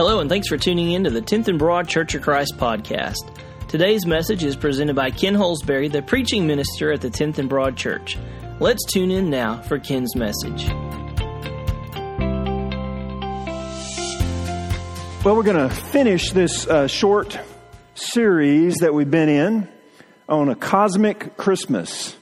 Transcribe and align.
Hello, 0.00 0.20
and 0.20 0.30
thanks 0.30 0.48
for 0.48 0.56
tuning 0.56 0.92
in 0.92 1.04
to 1.04 1.10
the 1.10 1.20
10th 1.20 1.48
and 1.48 1.58
Broad 1.58 1.86
Church 1.86 2.14
of 2.14 2.22
Christ 2.22 2.54
podcast. 2.56 3.36
Today's 3.68 4.06
message 4.06 4.42
is 4.42 4.56
presented 4.56 4.96
by 4.96 5.10
Ken 5.10 5.34
Holsberry, 5.34 5.92
the 5.92 6.00
preaching 6.00 6.46
minister 6.46 6.90
at 6.90 7.02
the 7.02 7.10
10th 7.10 7.36
and 7.36 7.50
Broad 7.50 7.76
Church. 7.76 8.16
Let's 8.60 8.82
tune 8.86 9.10
in 9.10 9.28
now 9.28 9.60
for 9.60 9.78
Ken's 9.78 10.16
message. 10.16 10.66
Well, 15.22 15.36
we're 15.36 15.42
going 15.42 15.68
to 15.68 15.74
finish 15.92 16.30
this 16.30 16.66
uh, 16.66 16.86
short 16.86 17.38
series 17.94 18.76
that 18.76 18.94
we've 18.94 19.10
been 19.10 19.28
in 19.28 19.68
on 20.30 20.48
a 20.48 20.54
cosmic 20.54 21.36
Christmas. 21.36 22.16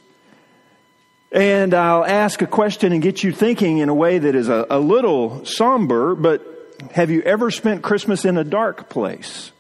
And 1.31 1.73
I'll 1.75 2.05
ask 2.05 2.43
a 2.43 2.49
question 2.49 2.93
and 2.93 3.01
get 3.01 3.23
you 3.23 3.31
thinking 3.31 3.79
in 3.79 3.89
a 3.89 3.95
way 3.95 4.19
that 4.19 4.35
is 4.35 4.49
a, 4.49 4.67
a 4.69 4.81
little 4.81 5.45
somber, 5.45 6.17
but 6.17 6.58
have 6.93 7.11
you 7.11 7.23
ever 7.23 7.51
spent 7.51 7.83
Christmas 7.83 8.25
in 8.25 8.37
a 8.37 8.45
dark 8.45 8.89
place? 8.89 9.53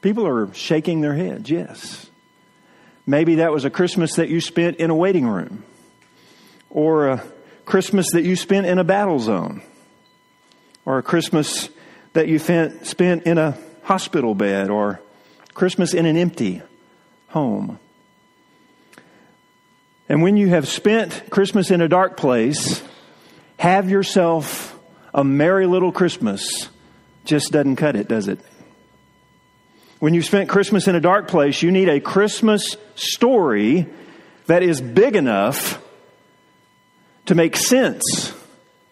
People 0.00 0.26
are 0.26 0.52
shaking 0.54 1.00
their 1.00 1.14
heads, 1.14 1.50
yes. 1.50 2.08
Maybe 3.06 3.36
that 3.36 3.52
was 3.52 3.64
a 3.64 3.70
Christmas 3.70 4.14
that 4.14 4.28
you 4.28 4.40
spent 4.40 4.76
in 4.76 4.90
a 4.90 4.94
waiting 4.94 5.26
room, 5.26 5.64
or 6.70 7.08
a 7.08 7.24
Christmas 7.64 8.10
that 8.12 8.22
you 8.22 8.36
spent 8.36 8.66
in 8.66 8.78
a 8.78 8.84
battle 8.84 9.18
zone, 9.18 9.62
or 10.84 10.98
a 10.98 11.02
Christmas 11.02 11.68
that 12.12 12.28
you 12.28 12.38
spent 12.38 13.24
in 13.24 13.38
a 13.38 13.56
hospital 13.82 14.34
bed, 14.34 14.70
or 14.70 15.00
Christmas 15.54 15.94
in 15.94 16.06
an 16.06 16.16
empty 16.16 16.62
home. 17.28 17.78
And 20.08 20.22
when 20.22 20.36
you 20.36 20.48
have 20.48 20.68
spent 20.68 21.30
Christmas 21.30 21.70
in 21.70 21.80
a 21.80 21.88
dark 21.88 22.16
place, 22.16 22.82
have 23.58 23.88
yourself 23.88 24.71
a 25.14 25.24
merry 25.24 25.66
little 25.66 25.92
Christmas 25.92 26.68
just 27.24 27.52
doesn't 27.52 27.76
cut 27.76 27.96
it, 27.96 28.08
does 28.08 28.28
it? 28.28 28.38
When 29.98 30.14
you 30.14 30.22
spent 30.22 30.48
Christmas 30.48 30.88
in 30.88 30.96
a 30.96 31.00
dark 31.00 31.28
place, 31.28 31.62
you 31.62 31.70
need 31.70 31.88
a 31.88 32.00
Christmas 32.00 32.76
story 32.96 33.86
that 34.46 34.62
is 34.62 34.80
big 34.80 35.14
enough 35.14 35.80
to 37.26 37.34
make 37.34 37.56
sense 37.56 38.34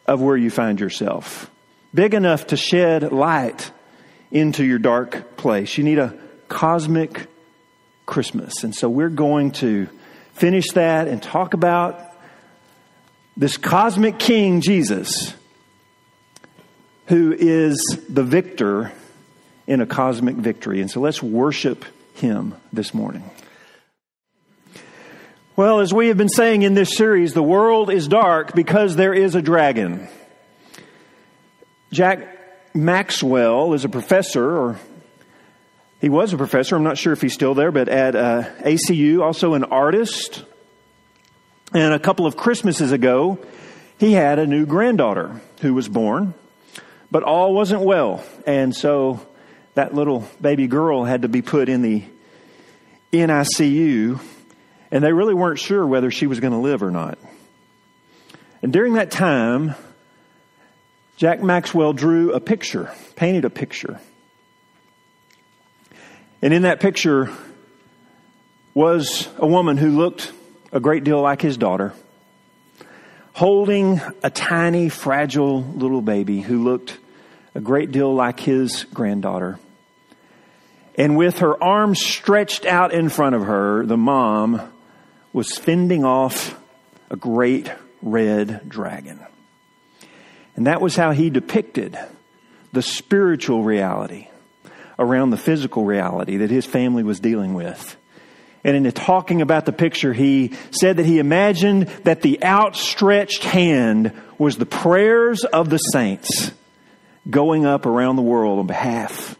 of 0.06 0.20
where 0.20 0.36
you 0.36 0.50
find 0.50 0.78
yourself, 0.78 1.50
big 1.92 2.14
enough 2.14 2.48
to 2.48 2.56
shed 2.56 3.10
light 3.12 3.72
into 4.30 4.64
your 4.64 4.78
dark 4.78 5.36
place. 5.36 5.76
You 5.76 5.84
need 5.84 5.98
a 5.98 6.16
cosmic 6.48 7.26
Christmas. 8.06 8.62
And 8.62 8.74
so 8.74 8.88
we're 8.88 9.08
going 9.08 9.50
to 9.52 9.88
finish 10.34 10.68
that 10.74 11.08
and 11.08 11.22
talk 11.22 11.54
about 11.54 12.00
this 13.36 13.56
cosmic 13.56 14.18
King, 14.18 14.60
Jesus, 14.60 15.34
who 17.10 17.34
is 17.36 17.98
the 18.08 18.22
victor 18.22 18.92
in 19.66 19.80
a 19.80 19.86
cosmic 19.86 20.36
victory. 20.36 20.80
And 20.80 20.88
so 20.88 21.00
let's 21.00 21.20
worship 21.20 21.84
him 22.14 22.54
this 22.72 22.94
morning. 22.94 23.28
Well, 25.56 25.80
as 25.80 25.92
we 25.92 26.06
have 26.06 26.16
been 26.16 26.28
saying 26.28 26.62
in 26.62 26.74
this 26.74 26.96
series, 26.96 27.34
the 27.34 27.42
world 27.42 27.90
is 27.90 28.06
dark 28.06 28.54
because 28.54 28.94
there 28.94 29.12
is 29.12 29.34
a 29.34 29.42
dragon. 29.42 30.06
Jack 31.92 32.28
Maxwell 32.76 33.74
is 33.74 33.84
a 33.84 33.88
professor, 33.88 34.56
or 34.56 34.78
he 36.00 36.08
was 36.08 36.32
a 36.32 36.36
professor, 36.36 36.76
I'm 36.76 36.84
not 36.84 36.96
sure 36.96 37.12
if 37.12 37.20
he's 37.20 37.34
still 37.34 37.54
there, 37.54 37.72
but 37.72 37.88
at 37.88 38.14
uh, 38.14 38.44
ACU, 38.60 39.20
also 39.20 39.54
an 39.54 39.64
artist. 39.64 40.44
And 41.74 41.92
a 41.92 41.98
couple 41.98 42.24
of 42.24 42.36
Christmases 42.36 42.92
ago, 42.92 43.40
he 43.98 44.12
had 44.12 44.38
a 44.38 44.46
new 44.46 44.64
granddaughter 44.64 45.40
who 45.60 45.74
was 45.74 45.88
born, 45.88 46.34
but 47.10 47.22
all 47.22 47.54
wasn't 47.54 47.82
well. 47.82 48.22
And 48.46 48.74
so 48.74 49.20
that 49.74 49.94
little 49.94 50.28
baby 50.40 50.66
girl 50.66 51.04
had 51.04 51.22
to 51.22 51.28
be 51.28 51.42
put 51.42 51.68
in 51.68 51.82
the 51.82 52.04
NICU, 53.12 54.20
and 54.90 55.04
they 55.04 55.12
really 55.12 55.34
weren't 55.34 55.58
sure 55.58 55.86
whether 55.86 56.10
she 56.10 56.26
was 56.26 56.40
going 56.40 56.52
to 56.52 56.58
live 56.58 56.82
or 56.82 56.90
not. 56.90 57.18
And 58.62 58.72
during 58.72 58.94
that 58.94 59.10
time, 59.10 59.74
Jack 61.16 61.42
Maxwell 61.42 61.92
drew 61.92 62.32
a 62.32 62.40
picture, 62.40 62.90
painted 63.16 63.44
a 63.44 63.50
picture. 63.50 64.00
And 66.42 66.54
in 66.54 66.62
that 66.62 66.80
picture 66.80 67.30
was 68.72 69.28
a 69.36 69.46
woman 69.46 69.76
who 69.76 69.90
looked 69.90 70.32
a 70.72 70.80
great 70.80 71.04
deal 71.04 71.20
like 71.20 71.42
his 71.42 71.56
daughter, 71.56 71.92
holding 73.40 74.02
a 74.22 74.28
tiny, 74.28 74.90
fragile 74.90 75.62
little 75.62 76.02
baby 76.02 76.42
who 76.42 76.62
looked 76.62 76.98
a 77.54 77.60
great 77.60 77.90
deal 77.90 78.14
like 78.14 78.38
his 78.38 78.84
granddaughter. 78.92 79.58
And 80.96 81.16
with 81.16 81.38
her 81.38 81.64
arms 81.64 82.04
stretched 82.04 82.66
out 82.66 82.92
in 82.92 83.08
front 83.08 83.34
of 83.34 83.46
her, 83.46 83.86
the 83.86 83.96
mom 83.96 84.60
was 85.32 85.56
fending 85.56 86.04
off 86.04 86.54
a 87.08 87.16
great 87.16 87.72
red 88.02 88.68
dragon. 88.68 89.18
And 90.54 90.66
that 90.66 90.82
was 90.82 90.94
how 90.94 91.12
he 91.12 91.30
depicted 91.30 91.98
the 92.74 92.82
spiritual 92.82 93.64
reality 93.64 94.28
around 94.98 95.30
the 95.30 95.38
physical 95.38 95.86
reality 95.86 96.36
that 96.36 96.50
his 96.50 96.66
family 96.66 97.02
was 97.02 97.20
dealing 97.20 97.54
with. 97.54 97.96
And 98.62 98.76
in 98.76 98.92
talking 98.92 99.40
about 99.40 99.64
the 99.64 99.72
picture, 99.72 100.12
he 100.12 100.52
said 100.70 100.98
that 100.98 101.06
he 101.06 101.18
imagined 101.18 101.86
that 102.04 102.20
the 102.20 102.42
outstretched 102.44 103.44
hand 103.44 104.12
was 104.38 104.56
the 104.56 104.66
prayers 104.66 105.44
of 105.44 105.70
the 105.70 105.78
saints 105.78 106.52
going 107.28 107.64
up 107.64 107.86
around 107.86 108.16
the 108.16 108.22
world 108.22 108.58
on 108.58 108.66
behalf 108.66 109.36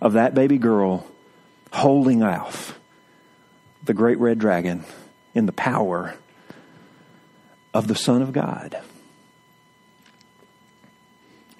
of 0.00 0.14
that 0.14 0.34
baby 0.34 0.58
girl 0.58 1.06
holding 1.72 2.22
off 2.22 2.78
the 3.84 3.94
great 3.94 4.18
red 4.18 4.38
dragon 4.38 4.84
in 5.34 5.46
the 5.46 5.52
power 5.52 6.14
of 7.72 7.86
the 7.86 7.94
Son 7.94 8.22
of 8.22 8.32
God. 8.32 8.78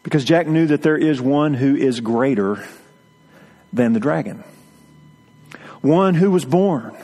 Because 0.02 0.24
Jack 0.24 0.47
knew 0.47 0.66
that 0.68 0.82
there 0.82 0.97
is 0.97 1.20
one 1.20 1.54
who 1.54 1.76
is 1.76 2.00
greater 2.00 2.64
than 3.72 3.92
the 3.92 4.00
dragon. 4.00 4.42
One 5.81 6.15
who 6.15 6.31
was 6.31 6.44
born 6.44 6.97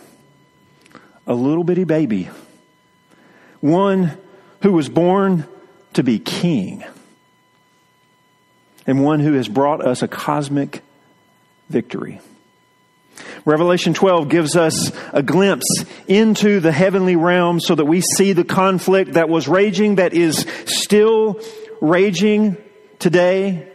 a 1.27 1.35
little 1.35 1.65
bitty 1.65 1.85
baby. 1.85 2.29
One 3.61 4.17
who 4.63 4.73
was 4.73 4.89
born 4.89 5.47
to 5.95 6.03
be 6.03 6.19
king 6.19 6.85
and 8.87 9.03
one 9.03 9.21
who 9.21 9.33
has 9.35 9.49
brought 9.49 9.85
us 9.85 10.03
a 10.03 10.09
cosmic 10.09 10.83
victory. 11.71 12.21
Revelation 13.45 13.95
12 13.95 14.29
gives 14.29 14.57
us 14.57 14.91
a 15.13 15.23
glimpse 15.23 15.85
into 16.09 16.61
the 16.61 16.73
heavenly 16.73 17.17
realm 17.17 17.61
so 17.61 17.75
that 17.75 17.85
we 17.85 18.01
see 18.01 18.33
the 18.33 18.45
conflict 18.45 19.15
that 19.15 19.29
was 19.29 19.47
raging, 19.47 19.97
that 19.97 20.15
is 20.15 20.47
still 20.67 21.41
raging 21.81 22.57
today. 22.99 23.71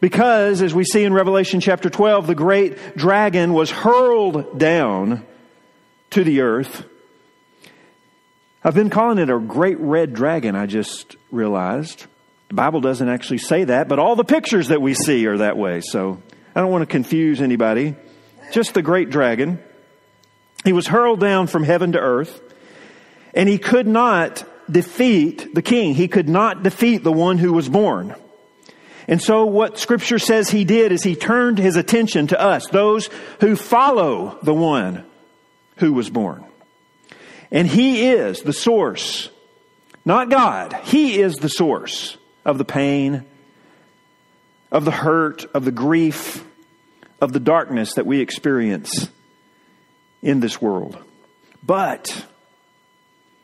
Because, 0.00 0.62
as 0.62 0.74
we 0.74 0.84
see 0.84 1.04
in 1.04 1.12
Revelation 1.12 1.60
chapter 1.60 1.90
12, 1.90 2.26
the 2.28 2.34
great 2.34 2.96
dragon 2.96 3.52
was 3.52 3.70
hurled 3.70 4.58
down 4.58 5.26
to 6.10 6.22
the 6.22 6.42
earth. 6.42 6.84
I've 8.62 8.74
been 8.74 8.90
calling 8.90 9.18
it 9.18 9.28
a 9.30 9.38
great 9.38 9.78
red 9.78 10.14
dragon, 10.14 10.54
I 10.54 10.66
just 10.66 11.16
realized. 11.30 12.06
The 12.48 12.54
Bible 12.54 12.80
doesn't 12.80 13.08
actually 13.08 13.38
say 13.38 13.64
that, 13.64 13.88
but 13.88 13.98
all 13.98 14.14
the 14.14 14.24
pictures 14.24 14.68
that 14.68 14.80
we 14.80 14.94
see 14.94 15.26
are 15.26 15.38
that 15.38 15.56
way. 15.56 15.80
So 15.80 16.22
I 16.54 16.60
don't 16.60 16.70
want 16.70 16.82
to 16.82 16.86
confuse 16.86 17.40
anybody. 17.40 17.96
Just 18.52 18.74
the 18.74 18.82
great 18.82 19.10
dragon. 19.10 19.58
He 20.64 20.72
was 20.72 20.86
hurled 20.86 21.20
down 21.20 21.46
from 21.46 21.62
heaven 21.64 21.92
to 21.92 21.98
earth, 21.98 22.40
and 23.34 23.48
he 23.48 23.58
could 23.58 23.86
not 23.86 24.44
defeat 24.70 25.54
the 25.54 25.62
king. 25.62 25.94
He 25.94 26.08
could 26.08 26.28
not 26.28 26.62
defeat 26.62 27.04
the 27.04 27.12
one 27.12 27.38
who 27.38 27.52
was 27.52 27.68
born. 27.68 28.14
And 29.08 29.22
so 29.22 29.46
what 29.46 29.78
scripture 29.78 30.18
says 30.18 30.50
he 30.50 30.64
did 30.64 30.92
is 30.92 31.02
he 31.02 31.16
turned 31.16 31.58
his 31.58 31.76
attention 31.76 32.26
to 32.28 32.40
us, 32.40 32.66
those 32.68 33.08
who 33.40 33.56
follow 33.56 34.38
the 34.42 34.52
one 34.52 35.06
who 35.76 35.94
was 35.94 36.10
born. 36.10 36.44
And 37.50 37.66
he 37.66 38.08
is 38.10 38.42
the 38.42 38.52
source, 38.52 39.30
not 40.04 40.28
God. 40.28 40.74
He 40.84 41.18
is 41.20 41.36
the 41.36 41.48
source 41.48 42.18
of 42.44 42.58
the 42.58 42.66
pain, 42.66 43.24
of 44.70 44.84
the 44.84 44.90
hurt, 44.90 45.46
of 45.54 45.64
the 45.64 45.72
grief, 45.72 46.44
of 47.20 47.32
the 47.32 47.40
darkness 47.40 47.94
that 47.94 48.06
we 48.06 48.20
experience 48.20 49.08
in 50.20 50.40
this 50.40 50.60
world. 50.60 50.98
But, 51.62 52.26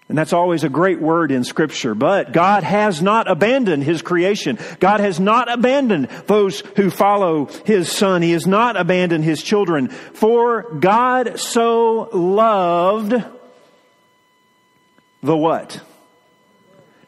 and 0.09 0.19
that's 0.19 0.35
always 0.35 0.65
a 0.65 0.69
great 0.69 1.01
word 1.01 1.33
in 1.33 1.45
Scripture, 1.45 1.95
but 1.95 2.33
God 2.33 2.62
has 2.62 3.01
not 3.01 3.31
abandoned 3.31 3.83
His 3.83 4.03
creation. 4.03 4.59
God 4.79 5.01
has 5.01 5.19
not 5.19 5.51
abandoned 5.51 6.09
those 6.27 6.61
who 6.77 6.91
follow 6.91 7.47
His 7.65 7.91
Son. 7.91 8.21
He 8.21 8.33
has 8.33 8.47
not 8.47 8.77
abandoned 8.77 9.25
His 9.25 9.43
children. 9.43 9.89
For 9.89 10.75
God 10.75 11.41
so 11.41 12.11
loved 12.12 13.15
the 15.23 15.37
what? 15.37 15.81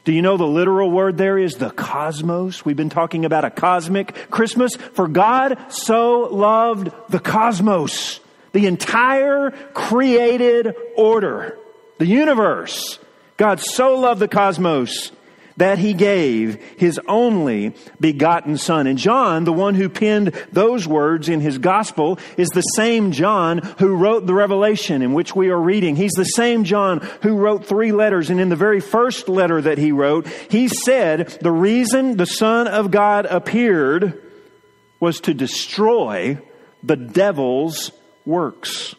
Do 0.05 0.13
you 0.13 0.23
know 0.23 0.39
the 0.39 0.47
literal 0.47 0.91
word 0.91 1.19
there 1.19 1.37
is 1.37 1.57
the 1.57 1.69
cosmos? 1.69 2.65
We've 2.65 2.77
been 2.77 2.89
talking 2.89 3.27
about 3.27 3.45
a 3.45 3.51
cosmic 3.51 4.31
Christmas. 4.31 4.75
For 4.77 5.07
God 5.07 5.59
so 5.69 6.21
loved 6.33 6.91
the 7.11 7.21
cosmos, 7.21 8.21
the 8.53 8.67
entire 8.67 9.51
created 9.51 10.75
order, 10.97 11.59
the 11.99 12.07
universe. 12.07 12.99
God 13.37 13.61
so 13.61 13.99
loved 13.99 14.21
the 14.21 14.29
cosmos 14.29 15.13
that 15.57 15.79
he 15.79 15.95
gave 15.95 16.63
his 16.77 17.01
only 17.09 17.75
begotten 17.99 18.59
son. 18.59 18.87
And 18.87 18.99
John, 18.99 19.45
the 19.45 19.53
one 19.53 19.75
who 19.75 19.89
penned 19.89 20.29
those 20.53 20.87
words 20.87 21.29
in 21.29 21.41
his 21.41 21.59
gospel, 21.59 22.19
is 22.37 22.49
the 22.49 22.61
same 22.61 23.13
John 23.13 23.59
who 23.79 23.97
wrote 23.97 24.27
the 24.27 24.35
Revelation 24.35 25.03
in 25.03 25.15
which 25.15 25.35
we 25.35 25.49
are 25.49 25.61
reading. 25.61 25.97
He's 25.97 26.13
the 26.13 26.25
same 26.25 26.65
John 26.65 27.01
who 27.23 27.37
wrote 27.37 27.65
three 27.65 27.93
letters. 27.93 28.29
And 28.31 28.41
in 28.41 28.49
the 28.49 28.57
very 28.57 28.81
first 28.81 29.29
letter 29.29 29.63
that 29.63 29.79
he 29.79 29.93
wrote, 29.93 30.27
he 30.51 30.69
said 30.69 31.29
the 31.41 31.53
reason 31.53 32.17
the 32.17 32.27
Son 32.27 32.69
of 32.69 32.91
God 32.91 33.27
appeared 33.27 34.23
was 35.01 35.21
to 35.21 35.35
destroy 35.35 36.39
the 36.83 36.97
devil's 36.97 37.93
works. 38.25 38.95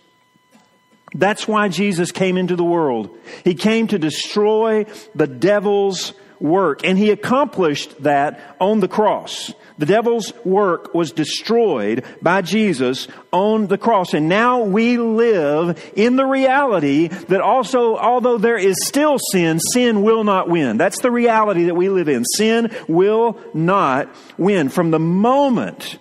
That's 1.14 1.48
why 1.48 1.70
Jesus 1.70 2.12
came 2.12 2.38
into 2.38 2.56
the 2.56 2.64
world. 2.64 3.18
He 3.44 3.56
came 3.56 3.88
to 3.88 4.00
destroy 4.00 4.86
the 5.16 5.28
devil's 5.28 6.14
work. 6.40 6.82
And 6.84 6.98
he 6.98 7.12
accomplished 7.12 8.04
that 8.04 8.56
on 8.60 8.80
the 8.80 8.88
cross. 8.88 9.54
The 9.78 9.86
devil's 9.86 10.34
work 10.44 10.94
was 10.94 11.12
destroyed 11.12 12.04
by 12.22 12.42
Jesus 12.42 13.08
on 13.32 13.68
the 13.68 13.78
cross. 13.78 14.14
And 14.14 14.28
now 14.28 14.64
we 14.64 14.98
live 14.98 15.92
in 15.96 16.16
the 16.16 16.26
reality 16.26 17.08
that 17.08 17.42
also, 17.42 17.96
although 17.96 18.38
there 18.38 18.58
is 18.58 18.76
still 18.86 19.18
sin, 19.32 19.60
sin 19.60 20.02
will 20.02 20.24
not 20.24 20.50
win. 20.50 20.78
That's 20.78 21.02
the 21.02 21.12
reality 21.12 21.66
that 21.66 21.76
we 21.76 21.90
live 21.90 22.10
in. 22.10 22.26
Sin 22.26 22.76
will 22.88 23.40
not 23.54 24.14
win. 24.38 24.70
From 24.70 24.92
the 24.92 25.00
moment 25.00 26.00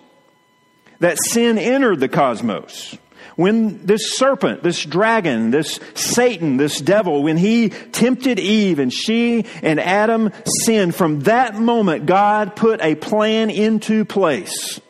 that 0.99 1.17
sin 1.23 1.59
entered 1.59 1.99
the 1.99 2.09
cosmos, 2.09 2.97
when 3.37 3.85
this 3.85 4.17
serpent, 4.17 4.63
this 4.63 4.83
dragon, 4.83 5.51
this 5.51 5.79
Satan, 5.93 6.57
this 6.57 6.81
devil, 6.81 7.23
when 7.23 7.37
he 7.37 7.69
tempted 7.69 8.39
Eve 8.39 8.79
and 8.79 8.91
she 8.91 9.45
and 9.61 9.79
Adam 9.79 10.31
sinned, 10.63 10.95
from 10.95 11.21
that 11.21 11.55
moment 11.55 12.07
God 12.07 12.55
put 12.55 12.81
a 12.81 12.95
plan 12.95 13.49
into 13.51 14.03
place. 14.05 14.81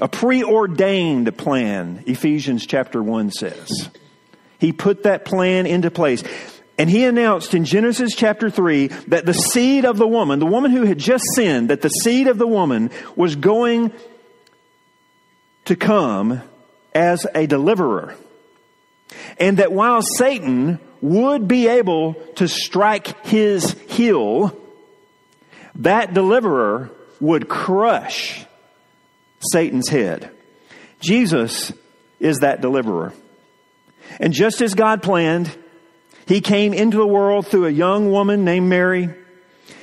A 0.00 0.08
preordained 0.08 1.36
plan, 1.38 2.02
Ephesians 2.06 2.66
chapter 2.66 3.00
1 3.00 3.30
says. 3.30 3.90
He 4.58 4.72
put 4.72 5.04
that 5.04 5.24
plan 5.24 5.66
into 5.66 5.90
place. 5.90 6.24
And 6.78 6.90
he 6.90 7.04
announced 7.04 7.54
in 7.54 7.64
Genesis 7.64 8.14
chapter 8.16 8.50
3 8.50 8.88
that 9.08 9.26
the 9.26 9.34
seed 9.34 9.84
of 9.84 9.98
the 9.98 10.06
woman, 10.06 10.40
the 10.40 10.46
woman 10.46 10.72
who 10.72 10.84
had 10.84 10.98
just 10.98 11.24
sinned, 11.34 11.70
that 11.70 11.82
the 11.82 11.88
seed 11.88 12.26
of 12.26 12.38
the 12.38 12.46
woman 12.46 12.90
was 13.14 13.36
going 13.36 13.92
to 15.68 15.76
come 15.76 16.42
as 16.94 17.26
a 17.34 17.46
deliverer. 17.46 18.14
And 19.38 19.58
that 19.58 19.70
while 19.70 20.02
Satan 20.02 20.80
would 21.00 21.46
be 21.46 21.68
able 21.68 22.14
to 22.36 22.48
strike 22.48 23.26
his 23.26 23.72
heel, 23.88 24.58
that 25.76 26.14
deliverer 26.14 26.90
would 27.20 27.48
crush 27.48 28.44
Satan's 29.52 29.88
head. 29.88 30.30
Jesus 31.00 31.72
is 32.18 32.38
that 32.38 32.60
deliverer. 32.60 33.12
And 34.18 34.32
just 34.32 34.60
as 34.62 34.74
God 34.74 35.02
planned, 35.02 35.54
he 36.26 36.40
came 36.40 36.72
into 36.72 36.96
the 36.96 37.06
world 37.06 37.46
through 37.46 37.66
a 37.66 37.70
young 37.70 38.10
woman 38.10 38.44
named 38.44 38.68
Mary. 38.68 39.10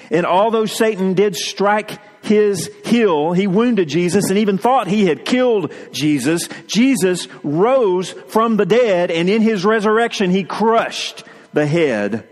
And 0.10 0.26
although 0.26 0.66
Satan 0.66 1.14
did 1.14 1.36
strike 1.36 2.00
his 2.26 2.72
heel, 2.84 3.34
he 3.34 3.48
wounded 3.48 3.88
Jesus 3.88 4.30
and 4.30 4.38
even 4.38 4.58
thought 4.58 4.88
he 4.88 5.06
had 5.06 5.26
killed 5.26 5.74
Jesus. 5.92 6.50
Jesus 6.68 7.28
rose 7.44 8.12
from 8.12 8.58
the 8.58 8.66
dead 8.66 9.12
and 9.12 9.30
in 9.30 9.42
his 9.42 9.66
resurrection 9.66 10.32
he 10.32 10.44
crushed 10.44 11.24
the 11.54 11.66
head 11.66 12.28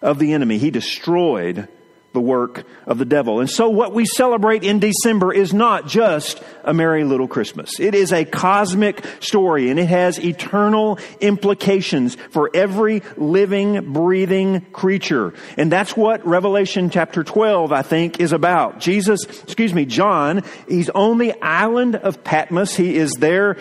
of 0.00 0.18
the 0.18 0.32
enemy. 0.32 0.58
He 0.58 0.70
destroyed 0.70 1.68
the 2.12 2.20
work 2.20 2.64
of 2.86 2.98
the 2.98 3.04
devil. 3.04 3.40
And 3.40 3.48
so 3.48 3.68
what 3.68 3.92
we 3.92 4.04
celebrate 4.04 4.64
in 4.64 4.78
December 4.78 5.32
is 5.32 5.54
not 5.54 5.86
just 5.86 6.42
a 6.64 6.74
merry 6.74 7.04
little 7.04 7.28
Christmas. 7.28 7.80
It 7.80 7.94
is 7.94 8.12
a 8.12 8.24
cosmic 8.24 9.04
story 9.20 9.70
and 9.70 9.78
it 9.78 9.86
has 9.86 10.18
eternal 10.18 10.98
implications 11.20 12.16
for 12.30 12.50
every 12.52 13.02
living, 13.16 13.92
breathing 13.92 14.60
creature. 14.72 15.34
And 15.56 15.72
that's 15.72 15.96
what 15.96 16.26
Revelation 16.26 16.90
chapter 16.90 17.24
12, 17.24 17.72
I 17.72 17.82
think, 17.82 18.20
is 18.20 18.32
about. 18.32 18.78
Jesus, 18.78 19.24
excuse 19.42 19.72
me, 19.72 19.84
John, 19.86 20.42
he's 20.68 20.90
on 20.90 21.18
the 21.18 21.40
island 21.40 21.96
of 21.96 22.22
Patmos. 22.22 22.74
He 22.74 22.96
is 22.96 23.12
there 23.12 23.56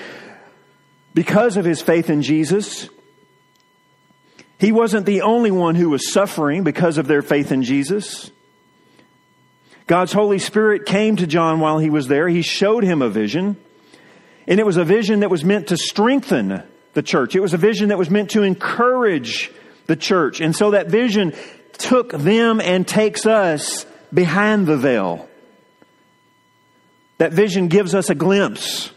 because 1.13 1.57
of 1.57 1.65
his 1.65 1.81
faith 1.81 2.09
in 2.09 2.21
Jesus. 2.21 2.89
He 4.61 4.71
wasn't 4.71 5.07
the 5.07 5.21
only 5.21 5.49
one 5.49 5.73
who 5.73 5.89
was 5.89 6.13
suffering 6.13 6.63
because 6.63 6.99
of 6.99 7.07
their 7.07 7.23
faith 7.23 7.51
in 7.51 7.63
Jesus. 7.63 8.29
God's 9.87 10.13
Holy 10.13 10.39
Spirit 10.39 10.85
came 10.85 11.15
to 11.17 11.27
John 11.27 11.59
while 11.59 11.79
he 11.79 11.89
was 11.89 12.07
there. 12.07 12.27
He 12.27 12.41
showed 12.41 12.83
him 12.83 13.01
a 13.01 13.09
vision. 13.09 13.57
And 14.47 14.59
it 14.59 14.65
was 14.65 14.77
a 14.77 14.85
vision 14.85 15.21
that 15.21 15.29
was 15.29 15.43
meant 15.43 15.67
to 15.67 15.77
strengthen 15.77 16.63
the 16.93 17.03
church. 17.03 17.35
It 17.35 17.41
was 17.41 17.53
a 17.53 17.57
vision 17.57 17.89
that 17.89 17.97
was 17.97 18.09
meant 18.09 18.31
to 18.31 18.43
encourage 18.43 19.51
the 19.87 19.95
church. 19.95 20.41
And 20.41 20.55
so 20.55 20.71
that 20.71 20.87
vision 20.87 21.33
took 21.73 22.11
them 22.11 22.59
and 22.61 22.87
takes 22.87 23.25
us 23.25 23.85
behind 24.13 24.67
the 24.67 24.77
veil. 24.77 25.27
That 27.17 27.33
vision 27.33 27.67
gives 27.67 27.93
us 27.93 28.09
a 28.09 28.15
glimpse 28.15 28.91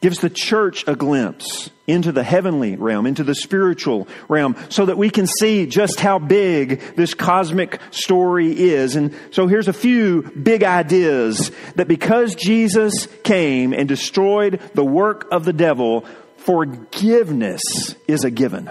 gives 0.00 0.18
the 0.18 0.30
church 0.30 0.84
a 0.86 0.96
glimpse 0.96 1.70
into 1.86 2.12
the 2.12 2.22
heavenly 2.22 2.76
realm, 2.76 3.06
into 3.06 3.24
the 3.24 3.34
spiritual 3.34 4.08
realm, 4.28 4.56
so 4.68 4.86
that 4.86 4.96
we 4.96 5.10
can 5.10 5.26
see 5.26 5.66
just 5.66 6.00
how 6.00 6.18
big 6.18 6.80
this 6.96 7.12
cosmic 7.14 7.80
story 7.90 8.58
is. 8.58 8.96
And 8.96 9.14
so 9.30 9.46
here's 9.46 9.68
a 9.68 9.72
few 9.72 10.22
big 10.22 10.64
ideas 10.64 11.50
that 11.74 11.88
because 11.88 12.34
Jesus 12.34 13.08
came 13.24 13.72
and 13.72 13.88
destroyed 13.88 14.60
the 14.74 14.84
work 14.84 15.28
of 15.30 15.44
the 15.44 15.52
devil, 15.52 16.06
forgiveness 16.38 17.60
is 18.08 18.24
a 18.24 18.30
given. 18.30 18.70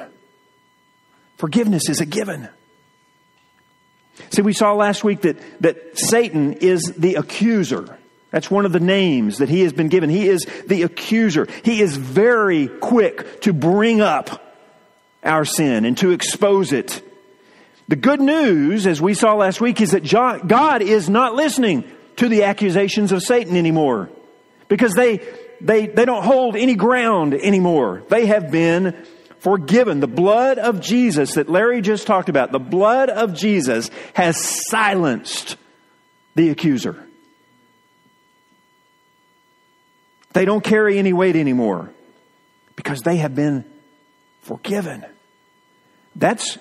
Forgiveness 1.38 1.90
is 1.90 2.02
a 2.02 2.06
given. 2.06 2.50
See, 4.32 4.42
we 4.42 4.54
saw 4.54 4.74
last 4.74 5.04
week 5.04 5.22
that, 5.22 5.38
that 5.62 5.98
Satan 5.98 6.54
is 6.54 6.82
the 6.98 7.16
accuser. 7.16 7.99
That's 8.32 8.52
one 8.52 8.66
of 8.66 8.72
the 8.72 8.80
names 8.80 9.40
that 9.40 9.50
he 9.50 9.62
has 9.62 9.74
been 9.74 9.90
given. 9.90 10.10
He 10.10 10.28
is 10.28 10.46
the 10.68 10.84
accuser. 10.84 11.48
He 11.64 11.82
is 11.82 11.98
very 11.98 12.68
quick 12.68 13.42
to 13.42 13.54
bring 13.54 14.02
up 14.02 14.56
our 15.24 15.46
sin 15.46 15.86
and 15.86 15.98
to 15.98 16.12
expose 16.12 16.72
it. 16.72 17.02
The 17.88 17.96
good 17.96 18.22
news, 18.22 18.86
as 18.86 19.02
we 19.02 19.16
saw 19.16 19.34
last 19.34 19.60
week, 19.60 19.82
is 19.82 19.92
that 19.92 20.08
God 20.48 20.82
is 20.84 21.10
not 21.10 21.34
listening 21.34 21.90
to 22.18 22.30
the 22.30 22.44
accusations 22.44 23.12
of 23.12 23.24
Satan 23.24 23.56
anymore 23.56 24.10
because 24.68 24.94
they, 24.94 25.28
they, 25.60 25.88
they 25.88 26.06
don't 26.06 26.24
hold 26.24 26.56
any 26.56 26.76
ground 26.76 27.34
anymore. 27.34 28.04
They 28.10 28.28
have 28.28 28.52
been 28.52 29.06
forgiven. 29.40 30.02
The 30.02 30.08
blood 30.08 30.60
of 30.60 30.82
Jesus 30.82 31.34
that 31.34 31.50
Larry 31.50 31.82
just 31.82 32.06
talked 32.06 32.30
about, 32.30 32.52
the 32.52 32.60
blood 32.60 33.10
of 33.10 33.34
Jesus 33.34 33.90
has 34.14 34.38
silenced 34.70 35.58
the 36.36 36.50
accuser. 36.50 37.04
They 40.34 40.46
don't 40.46 40.64
carry 40.64 40.98
any 41.00 41.14
weight 41.14 41.36
anymore 41.36 41.92
because 42.76 43.02
they 43.02 43.18
have 43.18 43.36
been 43.36 43.66
forgiven. 44.42 45.06
That's 46.16 46.58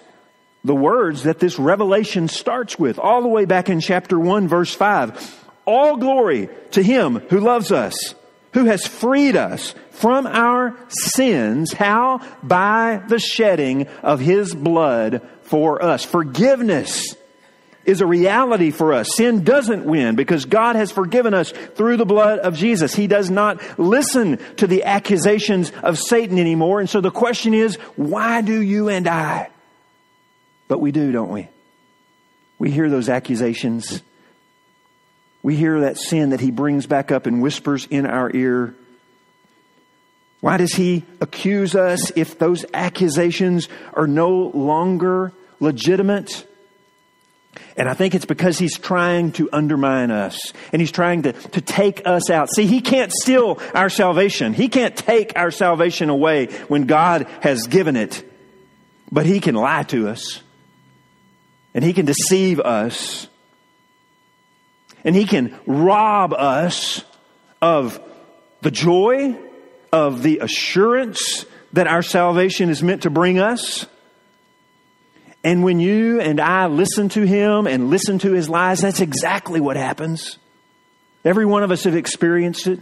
the 0.64 0.74
words 0.74 1.24
that 1.24 1.38
this 1.38 1.58
revelation 1.58 2.28
starts 2.28 2.78
with, 2.78 2.98
all 2.98 3.22
the 3.22 3.28
way 3.28 3.44
back 3.44 3.68
in 3.68 3.80
chapter 3.80 4.18
1, 4.18 4.48
verse 4.48 4.74
5. 4.74 5.46
All 5.64 5.96
glory 5.96 6.48
to 6.72 6.82
Him 6.82 7.16
who 7.30 7.40
loves 7.40 7.70
us, 7.70 8.14
who 8.54 8.64
has 8.64 8.86
freed 8.86 9.36
us 9.36 9.74
from 9.90 10.26
our 10.26 10.76
sins. 10.88 11.72
How? 11.72 12.20
By 12.42 13.02
the 13.06 13.18
shedding 13.18 13.86
of 14.02 14.20
His 14.20 14.54
blood 14.54 15.22
for 15.42 15.82
us. 15.82 16.04
Forgiveness 16.04 17.14
is 17.88 18.02
a 18.02 18.06
reality 18.06 18.70
for 18.70 18.92
us. 18.92 19.16
Sin 19.16 19.44
doesn't 19.44 19.86
win 19.86 20.14
because 20.14 20.44
God 20.44 20.76
has 20.76 20.92
forgiven 20.92 21.32
us 21.32 21.50
through 21.50 21.96
the 21.96 22.04
blood 22.04 22.38
of 22.40 22.54
Jesus. 22.54 22.94
He 22.94 23.06
does 23.06 23.30
not 23.30 23.78
listen 23.78 24.38
to 24.56 24.66
the 24.66 24.84
accusations 24.84 25.72
of 25.82 25.98
Satan 25.98 26.38
anymore. 26.38 26.80
And 26.80 26.90
so 26.90 27.00
the 27.00 27.10
question 27.10 27.54
is, 27.54 27.76
why 27.96 28.42
do 28.42 28.60
you 28.60 28.90
and 28.90 29.08
I? 29.08 29.50
But 30.68 30.80
we 30.80 30.92
do, 30.92 31.12
don't 31.12 31.30
we? 31.30 31.48
We 32.58 32.70
hear 32.70 32.90
those 32.90 33.08
accusations. 33.08 34.02
We 35.42 35.56
hear 35.56 35.80
that 35.80 35.96
sin 35.96 36.30
that 36.30 36.40
he 36.40 36.50
brings 36.50 36.86
back 36.86 37.10
up 37.10 37.24
and 37.24 37.40
whispers 37.40 37.86
in 37.86 38.04
our 38.04 38.30
ear. 38.34 38.74
Why 40.40 40.58
does 40.58 40.74
he 40.74 41.04
accuse 41.22 41.74
us 41.74 42.12
if 42.16 42.38
those 42.38 42.66
accusations 42.74 43.68
are 43.94 44.06
no 44.06 44.50
longer 44.54 45.32
legitimate? 45.58 46.46
And 47.76 47.88
I 47.88 47.94
think 47.94 48.14
it's 48.14 48.26
because 48.26 48.58
he's 48.58 48.78
trying 48.78 49.32
to 49.32 49.48
undermine 49.52 50.10
us 50.10 50.52
and 50.72 50.80
he's 50.80 50.92
trying 50.92 51.22
to, 51.22 51.32
to 51.32 51.60
take 51.60 52.02
us 52.06 52.30
out. 52.30 52.48
See, 52.54 52.66
he 52.66 52.80
can't 52.80 53.12
steal 53.12 53.60
our 53.74 53.88
salvation. 53.88 54.52
He 54.52 54.68
can't 54.68 54.96
take 54.96 55.32
our 55.36 55.50
salvation 55.50 56.10
away 56.10 56.46
when 56.68 56.86
God 56.86 57.26
has 57.40 57.66
given 57.66 57.96
it. 57.96 58.24
But 59.10 59.26
he 59.26 59.40
can 59.40 59.54
lie 59.54 59.84
to 59.84 60.08
us 60.08 60.42
and 61.74 61.84
he 61.84 61.92
can 61.92 62.04
deceive 62.04 62.60
us 62.60 63.28
and 65.04 65.14
he 65.14 65.24
can 65.24 65.54
rob 65.66 66.34
us 66.34 67.04
of 67.62 68.00
the 68.60 68.70
joy, 68.70 69.36
of 69.92 70.22
the 70.22 70.40
assurance 70.40 71.46
that 71.72 71.86
our 71.86 72.02
salvation 72.02 72.70
is 72.70 72.82
meant 72.82 73.02
to 73.02 73.10
bring 73.10 73.38
us. 73.38 73.86
And 75.44 75.62
when 75.62 75.80
you 75.80 76.20
and 76.20 76.40
I 76.40 76.66
listen 76.66 77.08
to 77.10 77.22
him 77.22 77.66
and 77.66 77.90
listen 77.90 78.18
to 78.20 78.32
his 78.32 78.48
lies, 78.48 78.80
that's 78.80 79.00
exactly 79.00 79.60
what 79.60 79.76
happens. 79.76 80.38
Every 81.24 81.46
one 81.46 81.62
of 81.62 81.70
us 81.70 81.84
have 81.84 81.96
experienced 81.96 82.66
it. 82.66 82.80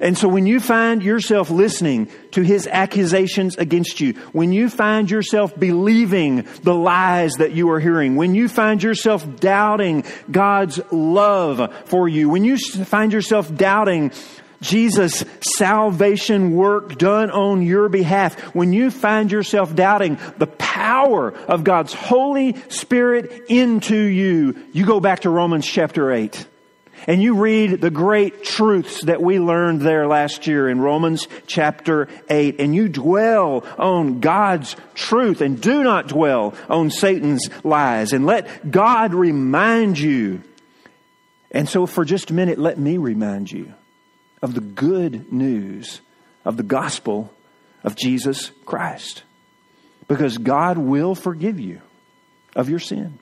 And 0.00 0.16
so 0.16 0.28
when 0.28 0.46
you 0.46 0.60
find 0.60 1.02
yourself 1.02 1.50
listening 1.50 2.08
to 2.32 2.42
his 2.42 2.68
accusations 2.68 3.56
against 3.56 4.00
you, 4.00 4.12
when 4.32 4.52
you 4.52 4.70
find 4.70 5.10
yourself 5.10 5.58
believing 5.58 6.46
the 6.62 6.74
lies 6.74 7.32
that 7.34 7.52
you 7.52 7.70
are 7.70 7.80
hearing, 7.80 8.14
when 8.14 8.34
you 8.34 8.48
find 8.48 8.82
yourself 8.82 9.26
doubting 9.36 10.04
God's 10.30 10.80
love 10.92 11.74
for 11.86 12.08
you, 12.08 12.28
when 12.28 12.44
you 12.44 12.58
find 12.58 13.12
yourself 13.12 13.52
doubting 13.54 14.12
Jesus' 14.62 15.24
salvation 15.40 16.52
work 16.52 16.96
done 16.96 17.30
on 17.30 17.60
your 17.62 17.90
behalf, 17.90 18.38
when 18.54 18.72
you 18.72 18.90
find 18.90 19.30
yourself 19.30 19.74
doubting 19.74 20.18
the 20.38 20.46
power 20.46 21.32
of 21.32 21.64
God's 21.64 21.92
Holy 21.92 22.56
Spirit 22.70 23.50
into 23.50 23.96
you, 23.96 24.56
you 24.72 24.86
go 24.86 25.00
back 25.00 25.20
to 25.20 25.30
Romans 25.30 25.66
chapter 25.66 26.10
8. 26.10 26.46
And 27.06 27.20
you 27.20 27.34
read 27.34 27.80
the 27.80 27.90
great 27.90 28.44
truths 28.44 29.02
that 29.02 29.20
we 29.20 29.40
learned 29.40 29.80
there 29.80 30.06
last 30.06 30.46
year 30.46 30.68
in 30.68 30.80
Romans 30.80 31.26
chapter 31.48 32.08
8, 32.30 32.60
and 32.60 32.74
you 32.74 32.88
dwell 32.88 33.64
on 33.76 34.20
God's 34.20 34.76
truth 34.94 35.40
and 35.40 35.60
do 35.60 35.82
not 35.82 36.06
dwell 36.06 36.54
on 36.68 36.90
Satan's 36.90 37.50
lies. 37.64 38.12
And 38.12 38.24
let 38.24 38.70
God 38.70 39.14
remind 39.14 39.98
you. 39.98 40.42
And 41.50 41.68
so, 41.68 41.86
for 41.86 42.04
just 42.04 42.30
a 42.30 42.34
minute, 42.34 42.58
let 42.58 42.78
me 42.78 42.98
remind 42.98 43.50
you 43.50 43.74
of 44.42 44.54
the 44.54 44.60
good 44.60 45.32
news 45.32 46.00
of 46.44 46.56
the 46.56 46.62
gospel 46.62 47.32
of 47.84 47.96
Jesus 47.96 48.50
Christ. 48.66 49.22
Because 50.08 50.36
God 50.38 50.76
will 50.76 51.14
forgive 51.14 51.60
you 51.60 51.80
of 52.54 52.68
your 52.68 52.80
sin. 52.80 53.18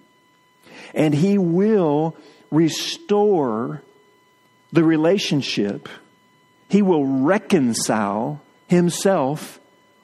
And 0.95 1.15
He 1.15 1.39
will 1.39 2.17
restore 2.51 3.83
the 4.73 4.83
relationship. 4.83 5.89
He 6.69 6.83
will 6.83 7.05
reconcile 7.05 8.41
Himself 8.67 9.61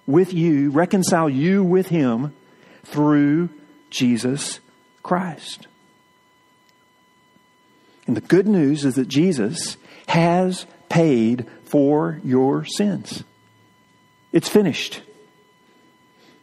with 0.06 0.32
you, 0.32 0.70
reconcile 0.70 1.28
you 1.30 1.64
with 1.64 1.88
Him 1.88 2.34
through 2.84 3.48
Jesus 3.90 4.60
Christ. 5.02 5.66
And 8.06 8.16
the 8.16 8.20
good 8.20 8.46
news 8.46 8.84
is 8.84 8.94
that 8.94 9.08
Jesus 9.08 9.76
has 10.06 10.66
paid 10.88 11.46
for 11.64 12.20
your 12.24 12.64
sins. 12.64 13.24
It's 14.32 14.48
finished. 14.48 15.02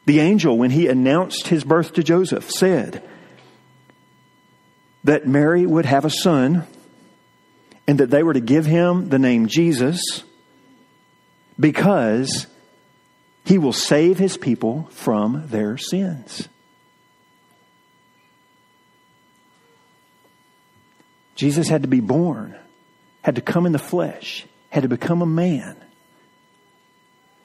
The 0.06 0.20
angel, 0.20 0.58
when 0.58 0.72
he 0.72 0.88
announced 0.88 1.48
his 1.48 1.64
birth 1.64 1.94
to 1.94 2.04
Joseph, 2.04 2.50
said 2.52 3.04
that 5.04 5.28
Mary 5.28 5.66
would 5.66 5.86
have 5.86 6.06
a 6.06 6.10
son 6.10 6.66
and 7.88 8.00
that 8.00 8.10
they 8.10 8.24
were 8.24 8.34
to 8.34 8.42
give 8.42 8.66
him 8.66 9.10
the 9.10 9.20
name 9.20 9.48
Jesus 9.48 10.24
because 11.60 12.48
he 13.46 13.58
will 13.58 13.74
save 13.74 14.18
his 14.18 14.38
people 14.38 14.90
from 14.92 15.48
their 15.48 15.78
sins. 15.78 16.48
Jesus 21.36 21.68
had 21.68 21.82
to 21.82 21.88
be 21.88 22.00
born 22.00 22.56
had 23.24 23.36
to 23.36 23.42
come 23.42 23.66
in 23.66 23.72
the 23.72 23.80
flesh, 23.80 24.46
had 24.70 24.84
to 24.84 24.90
become 24.90 25.22
a 25.22 25.26
man, 25.26 25.76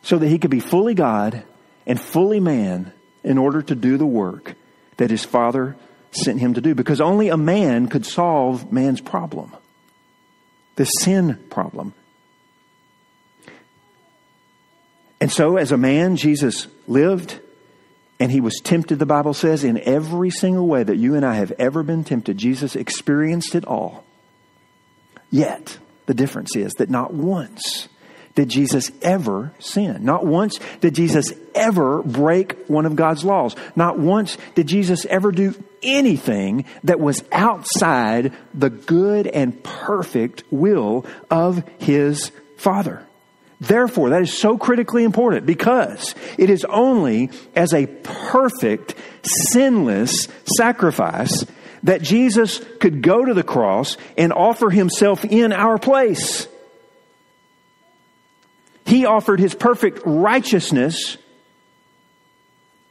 so 0.03 0.19
that 0.19 0.29
he 0.29 0.39
could 0.39 0.51
be 0.51 0.61
fully 0.61 0.95
God 0.95 1.43
and 1.87 2.01
fully 2.01 2.41
man 2.41 2.93
in 3.25 3.39
order 3.39 3.63
to 3.63 3.75
do 3.75 3.97
the 3.97 4.07
work 4.07 4.55
that 4.99 5.11
his 5.11 5.25
Father 5.25 5.77
sent 6.11 6.41
him 6.41 6.55
to 6.55 6.61
do. 6.61 6.75
Because 6.75 7.01
only 7.01 7.29
a 7.29 7.37
man 7.37 7.89
could 7.89 8.05
solve 8.05 8.71
man's 8.73 9.01
problem, 9.01 9.57
the 10.77 10.85
sin 10.85 11.43
problem. 11.51 11.95
And 15.21 15.33
so, 15.33 15.57
as 15.57 15.73
a 15.73 15.77
man, 15.77 16.17
Jesus 16.17 16.69
lived 16.87 17.41
and 18.21 18.33
he 18.33 18.41
was 18.41 18.61
tempted, 18.63 18.99
the 18.99 19.07
Bible 19.07 19.35
says, 19.35 19.63
in 19.63 19.79
every 19.79 20.31
single 20.31 20.67
way 20.67 20.83
that 20.83 20.97
you 20.97 21.15
and 21.15 21.25
I 21.25 21.35
have 21.35 21.53
ever 21.53 21.83
been 21.83 22.03
tempted. 22.03 22.37
Jesus 22.37 22.75
experienced 22.75 23.55
it 23.55 23.65
all. 23.65 24.05
Yet, 25.31 25.79
the 26.07 26.15
difference 26.15 26.57
is 26.57 26.75
that 26.75 26.91
not 26.91 27.13
once 27.13 27.89
did 28.39 28.49
Jesus 28.49 28.93
ever 29.03 29.53
sin. 29.59 30.05
Not 30.05 30.25
once 30.25 30.61
did 30.81 30.95
Jesus 30.95 31.33
ever 31.57 32.03
break 32.05 32.67
one 32.69 32.87
of 32.87 32.95
God's 32.95 33.25
laws. 33.25 33.57
Not 33.75 33.99
once 33.99 34.39
did 34.55 34.69
Jesus 34.69 35.05
ever 35.07 35.33
do 35.33 35.55
anything 35.83 36.65
that 36.85 37.01
was 37.01 37.25
outside 37.33 38.33
the 38.55 38.71
good 38.71 39.27
and 39.27 39.61
perfect 39.65 40.45
will 40.51 41.05
of 41.31 41.65
his 41.79 42.31
Father. 42.57 43.05
Therefore, 43.61 44.11
that 44.11 44.23
is 44.23 44.39
so 44.39 44.57
critically 44.57 45.03
important 45.03 45.45
because 45.45 46.15
it 46.39 46.49
is 46.49 46.65
only 46.65 47.31
as 47.57 47.75
a 47.75 47.87
perfect, 47.87 48.95
sinless 49.51 50.29
sacrifice 50.57 51.45
that 51.83 52.03
Jesus 52.03 52.61
could 52.81 53.03
go 53.03 53.25
to 53.25 53.35
the 53.35 53.43
cross 53.43 53.97
and 54.17 54.33
offer 54.33 54.71
himself 54.71 55.25
in 55.25 55.53
our 55.53 55.79
place. 55.79 56.49
He 58.87 59.05
offered 59.05 59.39
his 59.39 59.55
perfect 59.55 60.01
righteousness 60.05 61.19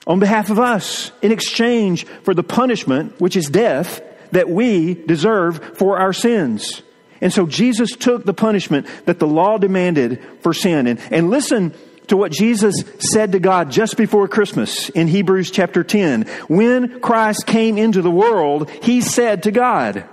on 0.05 0.19
behalf 0.19 0.49
of 0.49 0.59
us 0.59 1.11
in 1.21 1.31
exchange 1.31 2.05
for 2.23 2.33
the 2.33 2.43
punishment, 2.43 3.19
which 3.19 3.35
is 3.35 3.49
death, 3.49 4.01
that 4.31 4.49
we 4.49 4.93
deserve 4.93 5.77
for 5.77 5.97
our 5.97 6.13
sins. 6.13 6.81
And 7.19 7.33
so 7.33 7.47
Jesus 7.47 7.91
took 7.95 8.23
the 8.23 8.33
punishment 8.33 8.87
that 9.05 9.19
the 9.19 9.27
law 9.27 9.57
demanded 9.57 10.23
for 10.41 10.53
sin. 10.53 10.87
And, 10.87 10.99
and 11.11 11.29
listen 11.29 11.73
to 12.07 12.17
what 12.17 12.31
Jesus 12.31 12.75
said 12.99 13.33
to 13.33 13.39
God 13.39 13.71
just 13.71 13.97
before 13.97 14.27
Christmas 14.27 14.89
in 14.89 15.07
Hebrews 15.07 15.51
chapter 15.51 15.83
10. 15.83 16.23
When 16.47 16.99
Christ 16.99 17.45
came 17.45 17.77
into 17.77 18.01
the 18.01 18.11
world, 18.11 18.69
he 18.69 19.01
said 19.01 19.43
to 19.43 19.51
God, 19.51 20.05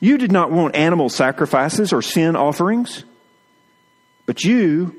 You 0.00 0.18
did 0.18 0.32
not 0.32 0.50
want 0.50 0.76
animal 0.76 1.08
sacrifices 1.08 1.92
or 1.92 2.02
sin 2.02 2.36
offerings, 2.36 3.04
but 4.26 4.44
you 4.44 4.94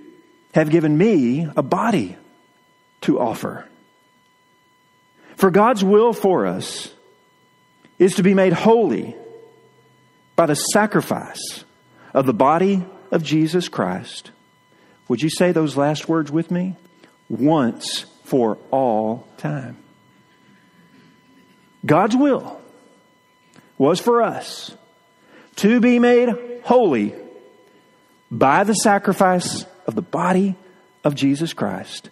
have 0.53 0.69
given 0.69 0.97
me 0.97 1.47
a 1.55 1.63
body 1.63 2.15
to 3.01 3.19
offer. 3.19 3.65
For 5.35 5.51
God's 5.51 5.83
will 5.83 6.13
for 6.13 6.47
us 6.47 6.91
is 7.99 8.15
to 8.15 8.23
be 8.23 8.33
made 8.33 8.53
holy 8.53 9.15
by 10.35 10.45
the 10.45 10.55
sacrifice 10.55 11.63
of 12.13 12.25
the 12.25 12.33
body 12.33 12.85
of 13.11 13.23
Jesus 13.23 13.69
Christ 13.69 14.31
would 15.07 15.21
you 15.21 15.29
say 15.29 15.51
those 15.51 15.77
last 15.77 16.09
words 16.09 16.31
with 16.31 16.51
me? 16.51 16.75
Once 17.29 18.05
for 18.23 18.57
all 18.71 19.27
time. 19.37 19.77
God's 21.85 22.15
will 22.15 22.59
was 23.77 23.99
for 23.99 24.21
us 24.21 24.75
to 25.57 25.79
be 25.79 25.99
made 25.99 26.61
holy 26.63 27.13
by 28.29 28.63
the 28.63 28.73
sacrifice 28.73 29.65
of 29.85 29.95
the 29.95 30.01
body 30.01 30.55
of 31.03 31.15
Jesus 31.15 31.53
Christ 31.53 32.09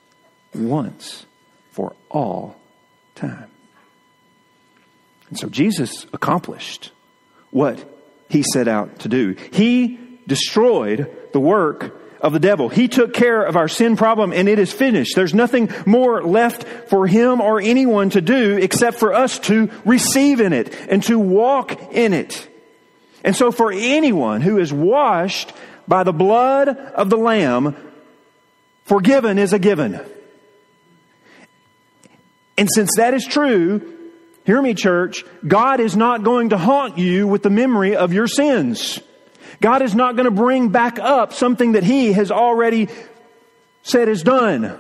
once 0.53 1.25
for 1.71 1.95
all 2.09 2.55
time. 3.15 3.49
And 5.29 5.37
so 5.37 5.49
Jesus 5.49 6.05
accomplished 6.13 6.91
what 7.51 7.83
he 8.29 8.43
set 8.43 8.67
out 8.67 8.99
to 8.99 9.09
do. 9.09 9.35
He 9.51 9.99
destroyed 10.27 11.11
the 11.33 11.39
work 11.39 12.04
of 12.25 12.33
the 12.33 12.39
devil. 12.39 12.69
He 12.69 12.87
took 12.87 13.13
care 13.13 13.43
of 13.43 13.55
our 13.55 13.67
sin 13.67 13.95
problem 13.95 14.33
and 14.33 14.49
it 14.49 14.57
is 14.57 14.73
finished. 14.73 15.15
There's 15.15 15.35
nothing 15.35 15.69
more 15.85 16.23
left 16.23 16.89
for 16.89 17.05
him 17.05 17.39
or 17.39 17.61
anyone 17.61 18.09
to 18.09 18.21
do 18.21 18.57
except 18.57 18.97
for 18.97 19.13
us 19.13 19.37
to 19.39 19.69
receive 19.85 20.41
in 20.41 20.51
it 20.51 20.75
and 20.89 21.03
to 21.03 21.19
walk 21.19 21.93
in 21.93 22.13
it. 22.13 22.49
And 23.23 23.35
so 23.35 23.51
for 23.51 23.71
anyone 23.71 24.41
who 24.41 24.57
is 24.57 24.73
washed 24.73 25.53
by 25.87 26.01
the 26.01 26.13
blood 26.13 26.69
of 26.69 27.11
the 27.11 27.17
Lamb, 27.17 27.75
forgiven 28.85 29.37
is 29.37 29.53
a 29.53 29.59
given. 29.59 30.01
And 32.57 32.67
since 32.73 32.89
that 32.97 33.13
is 33.13 33.23
true, 33.27 34.11
hear 34.45 34.59
me, 34.59 34.73
church, 34.73 35.23
God 35.47 35.79
is 35.79 35.95
not 35.95 36.23
going 36.23 36.49
to 36.49 36.57
haunt 36.57 36.97
you 36.97 37.27
with 37.27 37.43
the 37.43 37.51
memory 37.51 37.95
of 37.95 38.13
your 38.13 38.27
sins. 38.27 38.99
God 39.61 39.81
is 39.81 39.95
not 39.95 40.15
going 40.15 40.25
to 40.25 40.31
bring 40.31 40.69
back 40.69 40.99
up 40.99 41.33
something 41.33 41.73
that 41.73 41.83
He 41.83 42.13
has 42.13 42.31
already 42.31 42.89
said 43.83 44.09
is 44.09 44.23
done. 44.23 44.79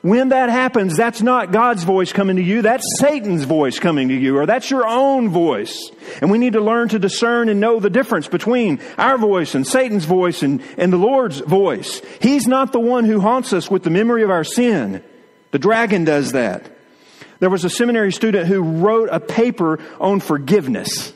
When 0.00 0.28
that 0.28 0.48
happens, 0.48 0.96
that's 0.96 1.22
not 1.22 1.50
God's 1.50 1.82
voice 1.82 2.12
coming 2.12 2.36
to 2.36 2.42
you, 2.42 2.62
that's 2.62 2.84
Satan's 2.98 3.44
voice 3.44 3.80
coming 3.80 4.08
to 4.08 4.14
you, 4.14 4.38
or 4.38 4.46
that's 4.46 4.70
your 4.70 4.86
own 4.86 5.28
voice. 5.28 5.90
And 6.20 6.30
we 6.30 6.38
need 6.38 6.52
to 6.52 6.60
learn 6.60 6.88
to 6.90 7.00
discern 7.00 7.48
and 7.48 7.58
know 7.58 7.80
the 7.80 7.90
difference 7.90 8.28
between 8.28 8.80
our 8.96 9.18
voice 9.18 9.56
and 9.56 9.66
Satan's 9.66 10.04
voice 10.04 10.42
and, 10.42 10.62
and 10.76 10.92
the 10.92 10.98
Lord's 10.98 11.40
voice. 11.40 12.00
He's 12.20 12.46
not 12.46 12.72
the 12.72 12.80
one 12.80 13.04
who 13.04 13.20
haunts 13.20 13.52
us 13.52 13.70
with 13.70 13.82
the 13.82 13.90
memory 13.90 14.22
of 14.22 14.30
our 14.30 14.44
sin. 14.44 15.02
The 15.50 15.58
dragon 15.58 16.04
does 16.04 16.32
that. 16.32 16.70
There 17.40 17.50
was 17.50 17.64
a 17.64 17.70
seminary 17.70 18.12
student 18.12 18.46
who 18.46 18.62
wrote 18.62 19.08
a 19.10 19.20
paper 19.20 19.80
on 20.00 20.20
forgiveness. 20.20 21.12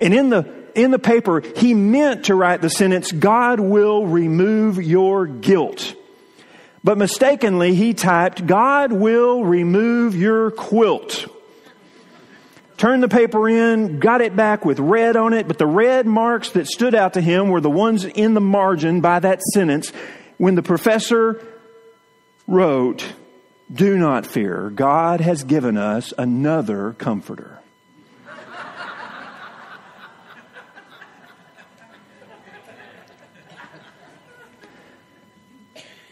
And 0.00 0.12
in 0.12 0.28
the, 0.28 0.55
in 0.76 0.90
the 0.90 0.98
paper, 0.98 1.40
he 1.40 1.74
meant 1.74 2.26
to 2.26 2.34
write 2.34 2.60
the 2.60 2.70
sentence, 2.70 3.10
God 3.10 3.58
will 3.58 4.06
remove 4.06 4.82
your 4.82 5.26
guilt. 5.26 5.94
But 6.84 6.98
mistakenly, 6.98 7.74
he 7.74 7.94
typed, 7.94 8.46
God 8.46 8.92
will 8.92 9.44
remove 9.44 10.14
your 10.14 10.50
quilt. 10.52 11.26
Turned 12.76 13.02
the 13.02 13.08
paper 13.08 13.48
in, 13.48 13.98
got 13.98 14.20
it 14.20 14.36
back 14.36 14.64
with 14.64 14.78
red 14.78 15.16
on 15.16 15.32
it, 15.32 15.48
but 15.48 15.56
the 15.56 15.66
red 15.66 16.06
marks 16.06 16.50
that 16.50 16.66
stood 16.66 16.94
out 16.94 17.14
to 17.14 17.22
him 17.22 17.48
were 17.48 17.62
the 17.62 17.70
ones 17.70 18.04
in 18.04 18.34
the 18.34 18.40
margin 18.40 19.00
by 19.00 19.18
that 19.18 19.40
sentence 19.42 19.90
when 20.36 20.54
the 20.54 20.62
professor 20.62 21.42
wrote, 22.46 23.04
Do 23.72 23.96
not 23.96 24.26
fear, 24.26 24.70
God 24.70 25.22
has 25.22 25.42
given 25.42 25.78
us 25.78 26.12
another 26.18 26.94
comforter. 26.98 27.60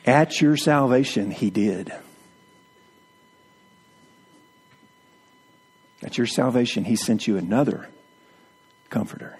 At 0.06 0.40
your 0.40 0.56
salvation, 0.56 1.30
He 1.30 1.50
did. 1.50 1.92
At 6.02 6.18
your 6.18 6.26
salvation, 6.26 6.84
He 6.84 6.96
sent 6.96 7.26
you 7.26 7.36
another 7.36 7.88
comforter. 8.90 9.38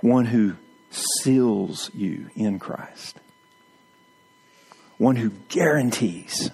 One 0.00 0.26
who 0.26 0.56
seals 0.90 1.90
you 1.94 2.28
in 2.36 2.58
Christ. 2.58 3.18
One 4.98 5.16
who 5.16 5.30
guarantees 5.48 6.50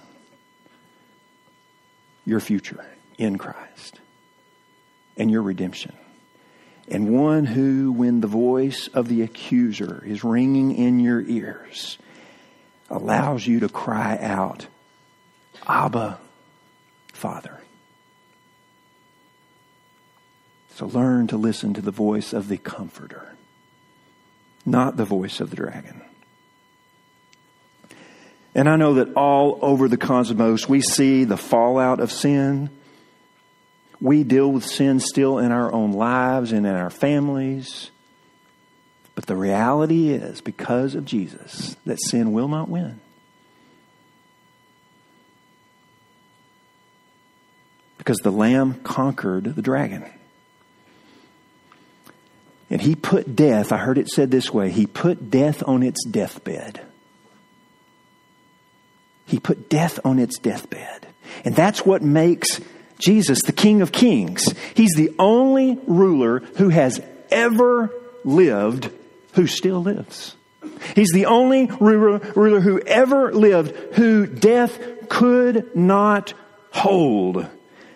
your 2.25 2.39
future 2.39 2.85
in 3.17 3.37
Christ 3.37 3.99
and 5.17 5.29
your 5.29 5.41
redemption 5.41 5.95
and 6.91 7.09
one 7.09 7.45
who, 7.45 7.93
when 7.93 8.19
the 8.19 8.27
voice 8.27 8.89
of 8.93 9.07
the 9.07 9.21
accuser 9.21 10.03
is 10.05 10.25
ringing 10.25 10.75
in 10.75 10.99
your 10.99 11.21
ears, 11.21 11.97
allows 12.89 13.47
you 13.47 13.61
to 13.61 13.69
cry 13.69 14.17
out, 14.21 14.67
Abba, 15.65 16.19
Father. 17.13 17.61
So 20.75 20.87
learn 20.87 21.27
to 21.27 21.37
listen 21.37 21.73
to 21.75 21.81
the 21.81 21.91
voice 21.91 22.33
of 22.33 22.49
the 22.49 22.57
Comforter, 22.57 23.35
not 24.65 24.97
the 24.97 25.05
voice 25.05 25.39
of 25.39 25.49
the 25.49 25.55
dragon. 25.55 26.01
And 28.53 28.67
I 28.67 28.75
know 28.75 28.95
that 28.95 29.13
all 29.13 29.59
over 29.61 29.87
the 29.87 29.95
cosmos 29.95 30.67
we 30.67 30.81
see 30.81 31.23
the 31.23 31.37
fallout 31.37 32.01
of 32.01 32.11
sin 32.11 32.69
we 34.01 34.23
deal 34.23 34.51
with 34.51 34.65
sin 34.65 34.99
still 34.99 35.37
in 35.37 35.51
our 35.51 35.71
own 35.71 35.93
lives 35.93 36.51
and 36.51 36.65
in 36.65 36.73
our 36.73 36.89
families. 36.89 37.91
But 39.13 39.27
the 39.27 39.35
reality 39.35 40.09
is, 40.09 40.41
because 40.41 40.95
of 40.95 41.05
Jesus, 41.05 41.75
that 41.85 42.01
sin 42.01 42.33
will 42.33 42.47
not 42.47 42.67
win. 42.67 42.99
Because 47.99 48.17
the 48.23 48.31
Lamb 48.31 48.81
conquered 48.81 49.43
the 49.55 49.61
dragon. 49.61 50.03
And 52.71 52.81
he 52.81 52.95
put 52.95 53.35
death, 53.35 53.71
I 53.71 53.77
heard 53.77 53.99
it 53.99 54.07
said 54.07 54.31
this 54.31 54.51
way, 54.51 54.71
he 54.71 54.87
put 54.87 55.29
death 55.29 55.61
on 55.67 55.83
its 55.83 56.03
deathbed. 56.05 56.81
He 59.27 59.39
put 59.39 59.69
death 59.69 59.99
on 60.03 60.17
its 60.17 60.39
deathbed. 60.39 61.05
And 61.45 61.55
that's 61.55 61.85
what 61.85 62.01
makes 62.01 62.59
Jesus, 63.01 63.41
the 63.43 63.51
King 63.51 63.81
of 63.81 63.91
Kings. 63.91 64.53
He's 64.73 64.93
the 64.95 65.13
only 65.19 65.77
ruler 65.87 66.39
who 66.39 66.69
has 66.69 67.01
ever 67.29 67.91
lived 68.23 68.91
who 69.33 69.47
still 69.47 69.81
lives. 69.81 70.35
He's 70.95 71.11
the 71.11 71.25
only 71.25 71.65
ruler, 71.79 72.19
who 72.59 72.79
ever 72.79 73.33
lived 73.33 73.95
who 73.95 74.25
death 74.25 75.09
could 75.09 75.75
not 75.75 76.33
hold. 76.71 77.47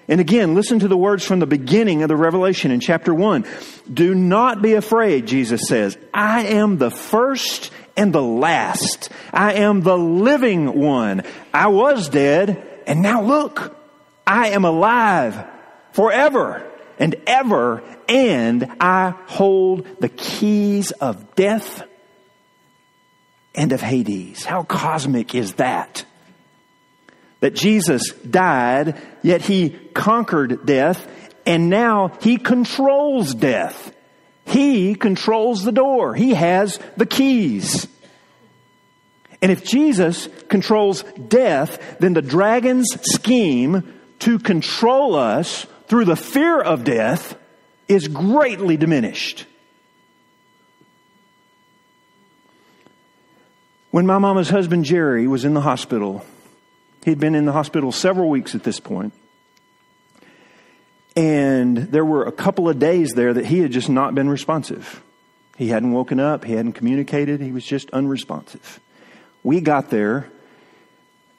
And 0.08 0.22
again, 0.22 0.54
listen 0.54 0.80
to 0.80 0.88
the 0.88 0.98
words 0.98 1.26
from 1.26 1.40
the 1.40 1.48
beginning 1.48 2.04
of 2.04 2.10
the 2.10 2.16
Revelation 2.16 2.72
in 2.72 2.80
chapter 2.80 3.14
1. 3.14 3.46
Do 3.92 4.14
not 4.14 4.62
be 4.62 4.74
afraid, 4.74 5.26
Jesus 5.26 5.62
says. 5.68 5.98
I 6.14 6.46
am 6.46 6.78
the 6.78 6.92
first 6.92 7.72
and 7.98 8.14
the 8.14 8.22
last. 8.22 9.10
I 9.34 9.54
am 9.54 9.82
the 9.82 9.98
living 9.98 10.80
one. 10.80 11.24
I 11.54 11.68
was 11.68 12.10
dead, 12.10 12.84
and 12.86 13.02
now 13.02 13.24
look, 13.24 13.76
I 14.28 14.50
am 14.50 14.66
alive 14.66 15.46
forever 15.94 16.66
and 17.00 17.16
ever, 17.28 17.84
and 18.08 18.76
I 18.80 19.14
hold 19.28 19.88
the 20.00 20.10
keys 20.10 20.92
of 20.92 21.36
death 21.36 21.84
and 23.54 23.72
of 23.72 23.82
Hades. 23.82 24.46
How 24.46 24.64
cosmic 24.64 25.36
is 25.36 25.56
that? 25.56 26.06
That 27.42 27.54
Jesus 27.54 28.12
died, 28.14 29.00
yet 29.22 29.42
he 29.42 29.70
conquered 29.94 30.66
death, 30.66 31.08
and 31.46 31.70
now 31.70 32.18
he 32.22 32.38
controls 32.38 33.36
death. 33.36 33.94
He 34.46 34.96
controls 34.96 35.64
the 35.64 35.72
door. 35.72 36.16
He 36.16 36.34
has 36.34 36.80
the 36.98 37.06
keys. 37.06 37.88
And 39.42 39.52
if 39.52 39.64
Jesus 39.64 40.30
controls 40.50 41.04
death, 41.28 41.98
then 42.00 42.14
the 42.14 42.22
dragon's 42.22 42.88
scheme 43.14 43.95
to 44.26 44.40
control 44.40 45.14
us 45.14 45.68
through 45.88 46.06
the 46.06 46.16
fear 46.16 46.60
of 46.60 46.84
death 46.84 47.38
is 47.88 48.08
greatly 48.08 48.76
diminished. 48.76 49.46
When 53.92 54.08
my 54.08 54.18
mama's 54.18 54.50
husband 54.50 54.86
Jerry 54.86 55.28
was 55.28 55.46
in 55.46 55.54
the 55.54 55.62
hospital, 55.62 56.26
he'd 57.04 57.20
been 57.20 57.36
in 57.36 57.46
the 57.46 57.52
hospital 57.52 57.92
several 57.92 58.28
weeks 58.28 58.56
at 58.56 58.64
this 58.64 58.80
point, 58.80 59.14
and 61.16 61.78
there 61.78 62.04
were 62.04 62.26
a 62.26 62.32
couple 62.32 62.68
of 62.68 62.80
days 62.80 63.12
there 63.12 63.32
that 63.32 63.46
he 63.46 63.60
had 63.60 63.72
just 63.72 63.90
not 63.90 64.16
been 64.16 64.28
responsive. 64.28 65.04
He 65.56 65.68
hadn't 65.68 65.92
woken 65.92 66.20
up, 66.20 66.46
he 66.46 66.54
hadn't 66.54 66.74
communicated, 66.74 67.42
he 67.42 67.52
was 67.52 67.64
just 67.64 67.92
unresponsive. 67.92 68.80
We 69.44 69.62
got 69.62 69.92
there, 69.92 70.32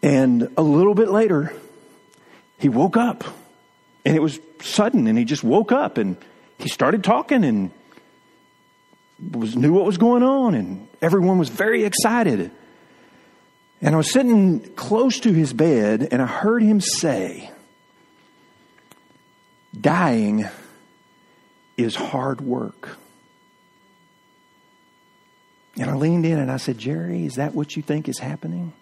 and 0.05 0.51
a 0.57 0.63
little 0.63 0.95
bit 0.95 1.11
later, 1.11 1.53
he 2.59 2.69
woke 2.69 2.97
up. 2.97 3.25
And 4.05 4.17
it 4.17 4.21
was 4.21 4.39
sudden 4.61 5.07
and 5.07 5.19
he 5.19 5.25
just 5.25 5.43
woke 5.43 5.73
up 5.73 5.99
and 5.99 6.17
he 6.59 6.69
started 6.69 7.05
talking 7.05 7.45
and 7.45 7.71
was 9.33 9.57
knew 9.57 9.73
what 9.73 9.85
was 9.85 9.99
going 9.99 10.23
on 10.23 10.55
and 10.55 10.89
everyone 11.03 11.39
was 11.39 11.49
very 11.49 11.85
excited. 11.85 12.51
And 13.81 13.95
i 13.95 13.99
was 13.99 14.11
sitting 14.11 14.61
close 14.75 15.21
to 15.21 15.33
his 15.33 15.53
bed 15.53 16.09
and 16.11 16.23
i 16.23 16.27
heard 16.27 16.63
him 16.63 16.81
say 16.81 17.51
dying 19.79 20.47
is 21.77 21.95
hard 21.95 22.41
work. 22.41 22.97
And 25.79 25.91
i 25.91 25.95
leaned 25.95 26.25
in 26.25 26.39
and 26.39 26.51
i 26.51 26.57
said 26.57 26.79
jerry 26.79 27.27
is 27.27 27.35
that 27.35 27.55
what 27.55 27.77
you 27.77 27.83
think 27.83 28.09
is 28.09 28.19
happening? 28.19 28.73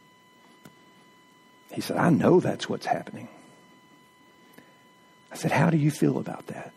He 1.72 1.80
said 1.80 1.96
i 1.96 2.10
know 2.10 2.40
that's 2.40 2.68
what's 2.68 2.86
happening 2.86 3.28
I 5.34 5.36
said, 5.36 5.50
How 5.50 5.68
do 5.68 5.76
you 5.76 5.90
feel 5.90 6.18
about 6.18 6.46
that? 6.46 6.72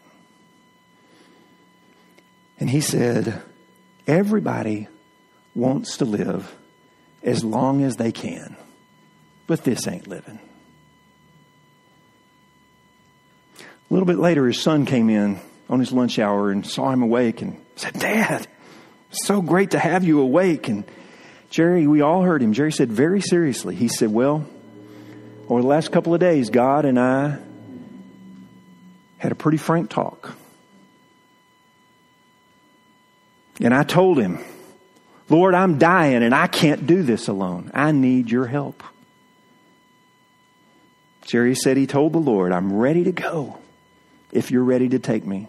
And 2.60 2.67
he 2.67 2.82
said, 2.82 3.39
Everybody 4.08 4.88
wants 5.54 5.98
to 5.98 6.06
live 6.06 6.54
as 7.22 7.43
long 7.43 7.84
as 7.84 7.98
they 7.98 8.12
can, 8.12 8.56
but 9.46 9.63
this 9.63 9.88
ain't 9.88 10.08
living. 10.08 10.39
A 13.60 13.93
little 13.93 14.08
bit 14.08 14.17
later, 14.17 14.48
his 14.48 14.60
son 14.60 14.88
came 14.88 15.10
in 15.10 15.39
on 15.70 15.80
his 15.80 15.91
lunch 15.91 16.17
hour 16.17 16.50
and 16.50 16.65
saw 16.65 16.89
him 16.89 17.04
awake 17.04 17.43
and 17.43 17.63
said, 17.76 17.93
Dad, 17.93 18.48
So 19.12 19.39
great 19.39 19.72
to 19.72 19.80
have 19.80 20.04
you 20.04 20.20
awake. 20.20 20.67
And 20.67 20.84
Jerry, 21.52 21.86
we 21.86 22.02
all 22.02 22.24
heard 22.24 22.41
him. 22.41 22.54
Jerry 22.54 22.72
said 22.72 22.91
very 22.91 23.22
seriously, 23.22 23.76
he 23.76 23.88
said, 23.88 24.12
Well, 24.12 24.48
over 25.48 25.62
the 25.62 25.67
last 25.67 25.91
couple 25.91 26.15
of 26.15 26.20
days, 26.20 26.50
God 26.50 26.86
and 26.86 27.00
I 27.00 27.38
had 29.17 29.32
a 29.32 29.36
pretty 29.36 29.58
frank 29.58 29.89
talk. 29.89 30.36
And 33.60 33.73
I 33.73 33.84
told 33.84 34.19
him, 34.19 34.39
Lord, 35.30 35.56
I'm 35.56 35.77
dying 35.77 36.23
and 36.23 36.34
I 36.34 36.47
can't 36.47 36.88
do 36.88 37.03
this 37.03 37.27
alone. 37.27 37.71
I 37.73 37.91
need 37.91 38.30
your 38.30 38.45
help. 38.45 38.84
Jerry 41.25 41.56
said 41.56 41.75
he 41.75 41.88
told 41.88 42.13
the 42.13 42.19
Lord, 42.19 42.51
I'm 42.53 42.73
ready 42.73 43.03
to 43.06 43.12
go 43.12 43.58
if 44.32 44.51
you're 44.51 44.63
ready 44.63 44.88
to 44.89 44.99
take 44.99 45.25
me. 45.25 45.47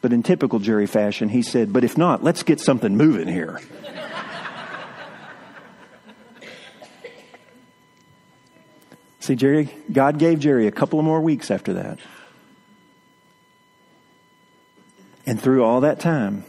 But 0.00 0.12
in 0.12 0.22
typical 0.22 0.58
Jerry 0.58 0.86
fashion, 0.86 1.28
he 1.28 1.42
said, 1.42 1.72
But 1.72 1.84
if 1.84 1.98
not, 1.98 2.24
let's 2.24 2.42
get 2.42 2.60
something 2.60 2.96
moving 2.96 3.28
here. 3.28 3.60
See, 9.20 9.36
Jerry, 9.36 9.68
God 9.92 10.18
gave 10.18 10.40
Jerry 10.40 10.66
a 10.66 10.72
couple 10.72 10.98
of 10.98 11.04
more 11.04 11.20
weeks 11.20 11.50
after 11.50 11.74
that. 11.74 11.98
And 15.28 15.38
through 15.38 15.62
all 15.62 15.82
that 15.82 16.00
time, 16.00 16.46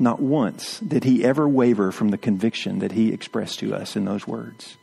not 0.00 0.20
once 0.20 0.80
did 0.80 1.04
he 1.04 1.24
ever 1.24 1.48
waver 1.48 1.92
from 1.92 2.08
the 2.08 2.18
conviction 2.18 2.80
that 2.80 2.90
he 2.90 3.12
expressed 3.12 3.60
to 3.60 3.72
us 3.72 3.94
in 3.94 4.04
those 4.04 4.26
words. 4.26 4.76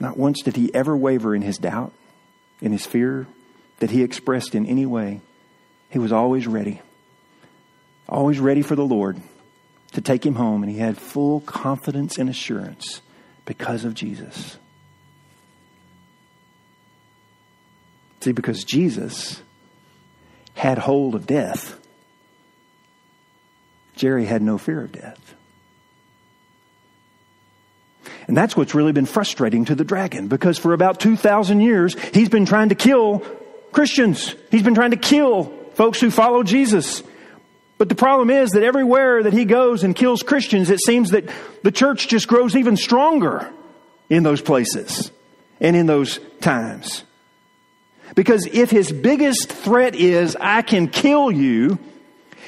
Not 0.00 0.16
once 0.16 0.42
did 0.42 0.56
he 0.56 0.74
ever 0.74 0.96
waver 0.96 1.36
in 1.36 1.42
his 1.42 1.56
doubt, 1.56 1.92
in 2.60 2.72
his 2.72 2.84
fear 2.84 3.28
that 3.78 3.92
he 3.92 4.02
expressed 4.02 4.56
in 4.56 4.66
any 4.66 4.86
way. 4.86 5.20
He 5.88 6.00
was 6.00 6.10
always 6.10 6.48
ready, 6.48 6.82
always 8.08 8.40
ready 8.40 8.62
for 8.62 8.74
the 8.74 8.84
Lord 8.84 9.22
to 9.92 10.00
take 10.00 10.26
him 10.26 10.34
home, 10.34 10.64
and 10.64 10.72
he 10.72 10.78
had 10.78 10.98
full 10.98 11.38
confidence 11.42 12.18
and 12.18 12.28
assurance 12.28 13.02
because 13.44 13.84
of 13.84 13.94
Jesus. 13.94 14.56
See, 18.18 18.32
because 18.32 18.64
Jesus 18.64 19.40
had 20.54 20.78
hold 20.78 21.14
of 21.14 21.24
death, 21.28 21.79
Jerry 24.00 24.24
had 24.24 24.40
no 24.40 24.56
fear 24.56 24.80
of 24.80 24.92
death. 24.92 25.34
And 28.26 28.34
that's 28.34 28.56
what's 28.56 28.74
really 28.74 28.92
been 28.92 29.04
frustrating 29.04 29.66
to 29.66 29.74
the 29.74 29.84
dragon 29.84 30.26
because 30.28 30.56
for 30.56 30.72
about 30.72 31.00
2,000 31.00 31.60
years, 31.60 31.94
he's 32.14 32.30
been 32.30 32.46
trying 32.46 32.70
to 32.70 32.74
kill 32.74 33.18
Christians. 33.72 34.34
He's 34.50 34.62
been 34.62 34.74
trying 34.74 34.92
to 34.92 34.96
kill 34.96 35.52
folks 35.74 36.00
who 36.00 36.10
follow 36.10 36.42
Jesus. 36.42 37.02
But 37.76 37.90
the 37.90 37.94
problem 37.94 38.30
is 38.30 38.52
that 38.52 38.62
everywhere 38.62 39.22
that 39.22 39.34
he 39.34 39.44
goes 39.44 39.84
and 39.84 39.94
kills 39.94 40.22
Christians, 40.22 40.70
it 40.70 40.80
seems 40.80 41.10
that 41.10 41.28
the 41.62 41.70
church 41.70 42.08
just 42.08 42.26
grows 42.26 42.56
even 42.56 42.78
stronger 42.78 43.52
in 44.08 44.22
those 44.22 44.40
places 44.40 45.10
and 45.60 45.76
in 45.76 45.84
those 45.84 46.20
times. 46.40 47.04
Because 48.14 48.46
if 48.46 48.70
his 48.70 48.92
biggest 48.92 49.52
threat 49.52 49.94
is, 49.94 50.38
I 50.40 50.62
can 50.62 50.88
kill 50.88 51.30
you, 51.30 51.78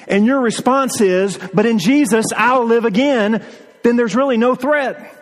and 0.08 0.26
your 0.26 0.40
response 0.40 1.00
is, 1.00 1.38
but 1.52 1.66
in 1.66 1.78
Jesus 1.78 2.26
I'll 2.36 2.64
live 2.64 2.84
again, 2.84 3.44
then 3.82 3.96
there's 3.96 4.16
really 4.16 4.36
no 4.36 4.54
threat. 4.54 5.18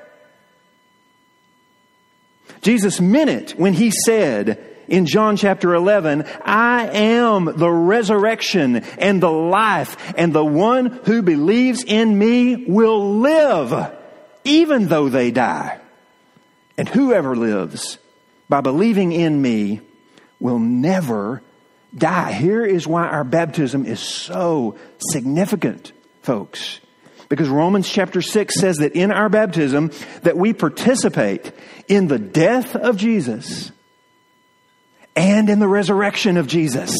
Jesus 2.62 3.00
meant 3.00 3.30
it 3.30 3.50
when 3.52 3.72
he 3.72 3.90
said 3.90 4.66
in 4.88 5.06
John 5.06 5.36
chapter 5.36 5.72
11, 5.72 6.24
I 6.44 6.88
am 6.88 7.44
the 7.44 7.70
resurrection 7.70 8.76
and 8.98 9.22
the 9.22 9.30
life, 9.30 10.12
and 10.16 10.32
the 10.32 10.44
one 10.44 10.86
who 11.04 11.22
believes 11.22 11.84
in 11.84 12.18
me 12.18 12.66
will 12.66 13.18
live, 13.20 13.94
even 14.44 14.88
though 14.88 15.08
they 15.08 15.30
die. 15.30 15.78
And 16.76 16.88
whoever 16.88 17.36
lives 17.36 17.98
by 18.48 18.62
believing 18.62 19.12
in 19.12 19.40
me 19.40 19.80
will 20.40 20.58
never 20.58 21.42
die. 21.94 22.32
Here 22.32 22.64
is 22.64 22.86
why 22.86 23.06
our 23.06 23.24
baptism 23.24 23.86
is 23.86 24.00
so 24.00 24.76
significant, 24.98 25.92
folks. 26.22 26.80
Because 27.28 27.48
Romans 27.48 27.88
chapter 27.88 28.22
6 28.22 28.54
says 28.54 28.78
that 28.78 28.92
in 28.92 29.12
our 29.12 29.28
baptism 29.28 29.92
that 30.22 30.36
we 30.36 30.52
participate 30.52 31.52
in 31.86 32.08
the 32.08 32.18
death 32.18 32.74
of 32.74 32.96
Jesus 32.96 33.70
and 35.14 35.48
in 35.48 35.60
the 35.60 35.68
resurrection 35.68 36.36
of 36.36 36.46
Jesus. 36.46 36.96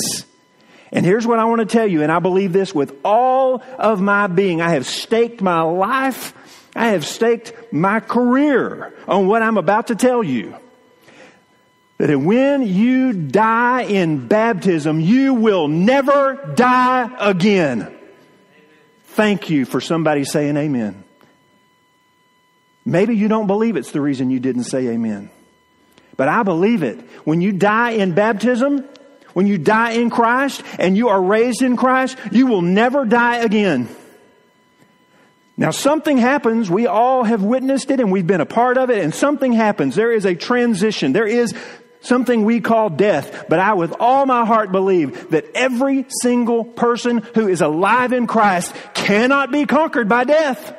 And 0.93 1.05
here's 1.05 1.27
what 1.27 1.39
I 1.39 1.45
want 1.45 1.61
to 1.61 1.67
tell 1.67 1.87
you, 1.87 2.03
and 2.03 2.11
I 2.11 2.19
believe 2.19 2.53
this 2.53 2.75
with 2.75 2.97
all 3.05 3.63
of 3.79 4.01
my 4.01 4.27
being. 4.27 4.61
I 4.61 4.71
have 4.71 4.87
staked 4.87 5.41
my 5.41 5.63
life, 5.63 6.35
I 6.75 6.89
have 6.89 7.07
staked 7.07 7.73
my 7.73 8.01
career 8.01 8.95
on 9.07 9.27
what 9.27 9.43
I'm 9.43 9.57
about 9.57 9.89
to 9.89 9.95
tell 9.95 10.23
you 10.23 10.57
that 12.07 12.19
when 12.19 12.67
you 12.67 13.13
die 13.13 13.83
in 13.83 14.27
baptism, 14.27 15.01
you 15.01 15.35
will 15.35 15.69
never 15.69 16.55
die 16.55 17.11
again. 17.21 17.95
Thank 19.05 19.51
you 19.51 19.67
for 19.67 19.83
somebody 19.83 20.25
saying 20.25 20.57
amen. 20.57 21.05
Maybe 22.87 23.17
you 23.17 23.29
don't 23.29 23.47
believe 23.47 23.77
it's 23.77 23.93
the 23.93 24.01
reason 24.01 24.31
you 24.31 24.41
didn't 24.41 24.65
say 24.65 24.89
amen. 24.89 25.31
But 26.17 26.29
I 26.29 26.43
believe 26.43 26.83
it. 26.83 26.99
When 27.25 27.43
you 27.43 27.53
die 27.53 27.91
in 27.91 28.15
baptism, 28.15 28.89
when 29.35 29.47
you 29.47 29.59
die 29.59 29.93
in 29.93 30.09
Christ 30.09 30.63
and 30.79 30.97
you 30.97 31.09
are 31.09 31.21
raised 31.21 31.61
in 31.61 31.77
Christ, 31.77 32.17
you 32.33 32.47
will 32.47 32.63
never 32.63 33.05
die 33.05 33.37
again. 33.37 33.89
Now, 35.59 35.71
something 35.71 36.17
happens. 36.17 36.71
We 36.71 36.87
all 36.87 37.25
have 37.25 37.43
witnessed 37.43 37.91
it 37.91 38.01
and 38.01 38.11
we've 38.11 38.27
been 38.27 38.41
a 38.41 38.47
part 38.47 38.79
of 38.79 38.89
it, 38.89 39.05
and 39.05 39.15
something 39.15 39.53
happens. 39.53 39.95
There 39.95 40.11
is 40.11 40.25
a 40.25 40.35
transition. 40.35 41.13
There 41.13 41.27
is 41.27 41.55
something 42.01 42.45
we 42.45 42.61
call 42.61 42.91
death. 42.91 43.47
But 43.49 43.59
I, 43.59 43.75
with 43.75 43.95
all 44.01 44.27
my 44.27 44.45
heart, 44.45 44.73
believe 44.73 45.31
that 45.31 45.47
every 45.55 46.07
single 46.23 46.65
person 46.65 47.19
who 47.35 47.49
is 47.49 47.61
alive 47.61 48.13
in 48.13 48.27
Christ 48.27 48.75
cannot 48.95 49.51
be 49.51 49.67
conquered 49.67 50.09
by 50.09 50.25
death. 50.25 50.77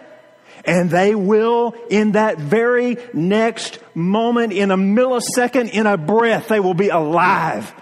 And 0.63 0.89
they 0.89 1.15
will, 1.15 1.75
in 1.89 2.11
that 2.11 2.37
very 2.37 2.97
next 3.13 3.79
moment, 3.95 4.53
in 4.53 4.69
a 4.71 4.77
millisecond, 4.77 5.71
in 5.71 5.87
a 5.87 5.97
breath, 5.97 6.49
they 6.49 6.59
will 6.59 6.75
be 6.75 6.89
alive. 6.89 7.73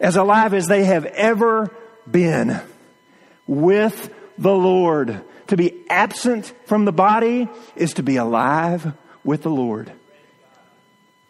As 0.00 0.16
alive 0.16 0.54
as 0.54 0.66
they 0.66 0.84
have 0.84 1.04
ever 1.04 1.70
been 2.10 2.60
with 3.46 4.12
the 4.38 4.54
Lord. 4.54 5.22
To 5.48 5.56
be 5.56 5.84
absent 5.90 6.52
from 6.64 6.86
the 6.86 6.92
body 6.92 7.48
is 7.76 7.94
to 7.94 8.02
be 8.02 8.16
alive 8.16 8.94
with 9.22 9.42
the 9.42 9.50
Lord. 9.50 9.92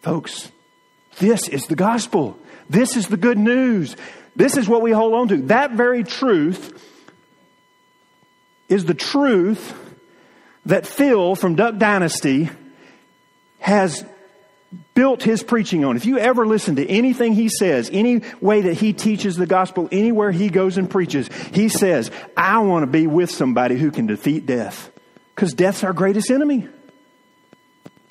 Folks, 0.02 0.50
this 1.18 1.48
is 1.48 1.66
the 1.66 1.76
gospel. 1.76 2.38
This 2.70 2.96
is 2.96 3.08
the 3.08 3.16
good 3.16 3.38
news. 3.38 3.96
This 4.34 4.56
is 4.56 4.68
what 4.68 4.82
we 4.82 4.92
hold 4.92 5.14
on 5.14 5.28
to. 5.28 5.36
That 5.42 5.72
very 5.72 6.04
truth 6.04 6.82
is 8.68 8.84
the 8.86 8.94
truth 8.94 9.74
that 10.66 10.86
Phil 10.86 11.34
from 11.34 11.56
Duck 11.56 11.76
Dynasty 11.76 12.48
has 13.58 14.04
built 14.94 15.22
his 15.22 15.42
preaching 15.42 15.84
on. 15.84 15.96
If 15.96 16.06
you 16.06 16.18
ever 16.18 16.46
listen 16.46 16.76
to 16.76 16.86
anything 16.88 17.34
he 17.34 17.50
says, 17.50 17.90
any 17.92 18.22
way 18.40 18.62
that 18.62 18.74
he 18.74 18.94
teaches 18.94 19.36
the 19.36 19.46
gospel, 19.46 19.88
anywhere 19.92 20.30
he 20.30 20.48
goes 20.48 20.78
and 20.78 20.88
preaches, 20.88 21.28
he 21.52 21.68
says, 21.68 22.10
I 22.36 22.60
want 22.60 22.84
to 22.84 22.86
be 22.86 23.06
with 23.06 23.30
somebody 23.30 23.76
who 23.76 23.90
can 23.90 24.06
defeat 24.06 24.46
death. 24.46 24.90
Because 25.34 25.52
death's 25.52 25.84
our 25.84 25.92
greatest 25.92 26.30
enemy. 26.30 26.68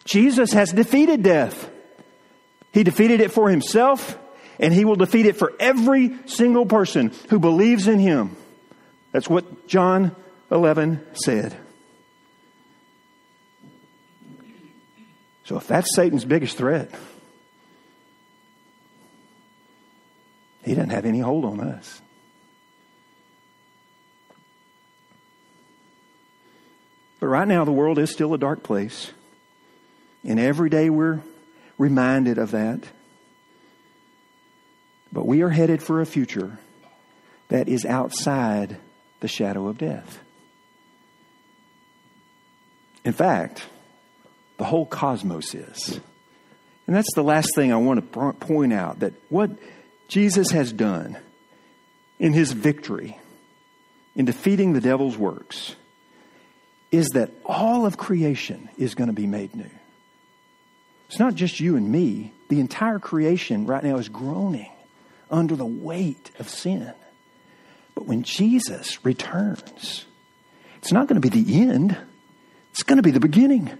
Jesus 0.05 0.53
has 0.53 0.71
defeated 0.71 1.23
death. 1.23 1.69
He 2.71 2.83
defeated 2.83 3.19
it 3.19 3.31
for 3.31 3.49
himself, 3.49 4.17
and 4.59 4.73
he 4.73 4.85
will 4.85 4.95
defeat 4.95 5.25
it 5.25 5.35
for 5.35 5.53
every 5.59 6.15
single 6.25 6.65
person 6.65 7.11
who 7.29 7.39
believes 7.39 7.87
in 7.87 7.99
him. 7.99 8.35
That's 9.11 9.29
what 9.29 9.67
John 9.67 10.15
11 10.51 11.05
said. 11.13 11.55
So 15.45 15.57
if 15.57 15.67
that's 15.67 15.93
Satan's 15.95 16.23
biggest 16.23 16.55
threat, 16.55 16.89
he 20.63 20.73
doesn't 20.73 20.91
have 20.91 21.05
any 21.05 21.19
hold 21.19 21.43
on 21.43 21.59
us. 21.59 22.01
But 27.19 27.27
right 27.27 27.47
now, 27.47 27.65
the 27.65 27.71
world 27.71 27.99
is 27.99 28.09
still 28.11 28.33
a 28.33 28.37
dark 28.37 28.63
place. 28.63 29.11
And 30.23 30.39
every 30.39 30.69
day 30.69 30.89
we're 30.89 31.21
reminded 31.81 32.37
of 32.37 32.51
that. 32.51 32.79
But 35.11 35.25
we 35.25 35.41
are 35.41 35.49
headed 35.49 35.81
for 35.81 35.99
a 35.99 36.05
future 36.05 36.59
that 37.49 37.67
is 37.67 37.85
outside 37.85 38.77
the 39.19 39.27
shadow 39.27 39.67
of 39.67 39.79
death. 39.79 40.19
In 43.03 43.13
fact, 43.13 43.65
the 44.57 44.63
whole 44.63 44.85
cosmos 44.85 45.55
is. 45.55 45.99
And 46.85 46.95
that's 46.95 47.13
the 47.15 47.23
last 47.23 47.49
thing 47.55 47.73
I 47.73 47.77
want 47.77 48.13
to 48.13 48.33
point 48.33 48.73
out 48.73 48.99
that 48.99 49.13
what 49.29 49.49
Jesus 50.07 50.51
has 50.51 50.71
done 50.71 51.17
in 52.19 52.31
his 52.31 52.51
victory 52.51 53.17
in 54.15 54.25
defeating 54.25 54.73
the 54.73 54.81
devil's 54.81 55.17
works 55.17 55.75
is 56.91 57.07
that 57.13 57.31
all 57.43 57.87
of 57.87 57.97
creation 57.97 58.69
is 58.77 58.93
going 58.93 59.07
to 59.07 59.13
be 59.13 59.25
made 59.25 59.55
new. 59.55 59.69
It's 61.11 61.19
not 61.19 61.35
just 61.35 61.59
you 61.59 61.75
and 61.75 61.91
me. 61.91 62.31
The 62.47 62.61
entire 62.61 62.97
creation 62.97 63.65
right 63.65 63.83
now 63.83 63.97
is 63.97 64.07
groaning 64.07 64.71
under 65.29 65.57
the 65.57 65.65
weight 65.65 66.31
of 66.39 66.47
sin. 66.47 66.93
But 67.95 68.05
when 68.05 68.23
Jesus 68.23 69.03
returns, 69.03 70.05
it's 70.77 70.93
not 70.93 71.09
going 71.09 71.21
to 71.21 71.29
be 71.29 71.41
the 71.41 71.63
end, 71.63 71.97
it's 72.69 72.83
going 72.83 72.95
to 72.95 73.03
be 73.03 73.11
the 73.11 73.19
beginning. 73.19 73.77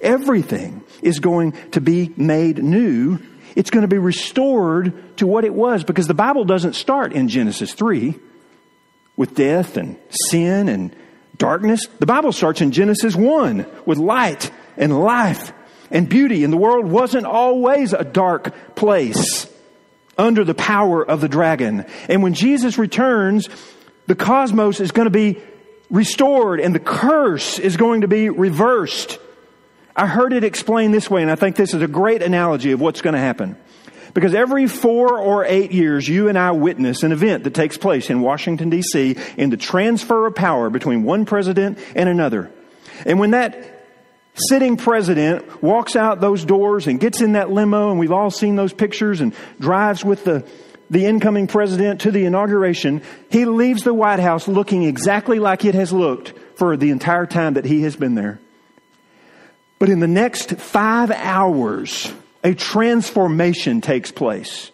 Everything 0.00 0.84
is 1.02 1.18
going 1.18 1.50
to 1.72 1.80
be 1.80 2.14
made 2.16 2.62
new. 2.62 3.18
It's 3.56 3.70
going 3.70 3.82
to 3.82 3.88
be 3.88 3.98
restored 3.98 5.16
to 5.16 5.26
what 5.26 5.44
it 5.44 5.52
was 5.52 5.82
because 5.82 6.06
the 6.06 6.14
Bible 6.14 6.44
doesn't 6.44 6.74
start 6.74 7.12
in 7.12 7.26
Genesis 7.26 7.74
3 7.74 8.14
with 9.16 9.34
death 9.34 9.76
and 9.76 9.96
sin 10.10 10.68
and 10.68 10.94
darkness. 11.36 11.88
The 11.98 12.06
Bible 12.06 12.30
starts 12.30 12.60
in 12.60 12.70
Genesis 12.70 13.16
1 13.16 13.66
with 13.84 13.98
light 13.98 14.52
and 14.76 14.96
life 14.96 15.52
and 15.90 16.08
beauty. 16.08 16.44
And 16.44 16.52
the 16.52 16.58
world 16.58 16.86
wasn't 16.86 17.26
always 17.26 17.92
a 17.92 18.04
dark 18.04 18.74
place 18.74 19.50
under 20.16 20.44
the 20.44 20.54
power 20.54 21.02
of 21.02 21.20
the 21.20 21.28
dragon. 21.28 21.86
And 22.08 22.22
when 22.22 22.34
Jesus 22.34 22.76
returns, 22.76 23.48
the 24.06 24.14
cosmos 24.14 24.80
is 24.80 24.90
going 24.90 25.06
to 25.06 25.10
be 25.10 25.40
restored 25.90 26.60
and 26.60 26.74
the 26.74 26.80
curse 26.80 27.58
is 27.58 27.76
going 27.76 28.02
to 28.02 28.08
be 28.08 28.28
reversed. 28.28 29.18
I 29.96 30.06
heard 30.06 30.32
it 30.32 30.44
explained 30.44 30.94
this 30.94 31.10
way, 31.10 31.22
and 31.22 31.30
I 31.30 31.34
think 31.34 31.56
this 31.56 31.74
is 31.74 31.82
a 31.82 31.88
great 31.88 32.22
analogy 32.22 32.72
of 32.72 32.80
what's 32.80 33.00
going 33.00 33.14
to 33.14 33.20
happen. 33.20 33.56
Because 34.14 34.34
every 34.34 34.66
four 34.66 35.18
or 35.18 35.44
eight 35.44 35.72
years, 35.72 36.08
you 36.08 36.28
and 36.28 36.38
I 36.38 36.52
witness 36.52 37.02
an 37.02 37.12
event 37.12 37.44
that 37.44 37.54
takes 37.54 37.76
place 37.76 38.08
in 38.08 38.20
Washington, 38.20 38.70
D.C., 38.70 39.16
in 39.36 39.50
the 39.50 39.56
transfer 39.56 40.26
of 40.26 40.34
power 40.34 40.70
between 40.70 41.02
one 41.02 41.24
president 41.24 41.78
and 41.94 42.08
another. 42.08 42.50
And 43.04 43.18
when 43.18 43.32
that 43.32 43.77
sitting 44.48 44.76
president 44.76 45.62
walks 45.62 45.96
out 45.96 46.20
those 46.20 46.44
doors 46.44 46.86
and 46.86 47.00
gets 47.00 47.20
in 47.20 47.32
that 47.32 47.50
limo, 47.50 47.90
and 47.90 47.98
we've 47.98 48.12
all 48.12 48.30
seen 48.30 48.56
those 48.56 48.72
pictures, 48.72 49.20
and 49.20 49.34
drives 49.58 50.04
with 50.04 50.24
the, 50.24 50.46
the 50.90 51.06
incoming 51.06 51.46
president 51.46 52.02
to 52.02 52.10
the 52.10 52.24
inauguration, 52.24 53.02
he 53.30 53.44
leaves 53.44 53.82
the 53.82 53.94
White 53.94 54.20
House 54.20 54.48
looking 54.48 54.84
exactly 54.84 55.38
like 55.38 55.64
it 55.64 55.74
has 55.74 55.92
looked 55.92 56.34
for 56.56 56.76
the 56.76 56.90
entire 56.90 57.26
time 57.26 57.54
that 57.54 57.64
he 57.64 57.82
has 57.82 57.96
been 57.96 58.14
there. 58.14 58.40
But 59.78 59.88
in 59.88 60.00
the 60.00 60.08
next 60.08 60.56
five 60.56 61.10
hours, 61.10 62.12
a 62.42 62.54
transformation 62.54 63.80
takes 63.80 64.10
place. 64.10 64.70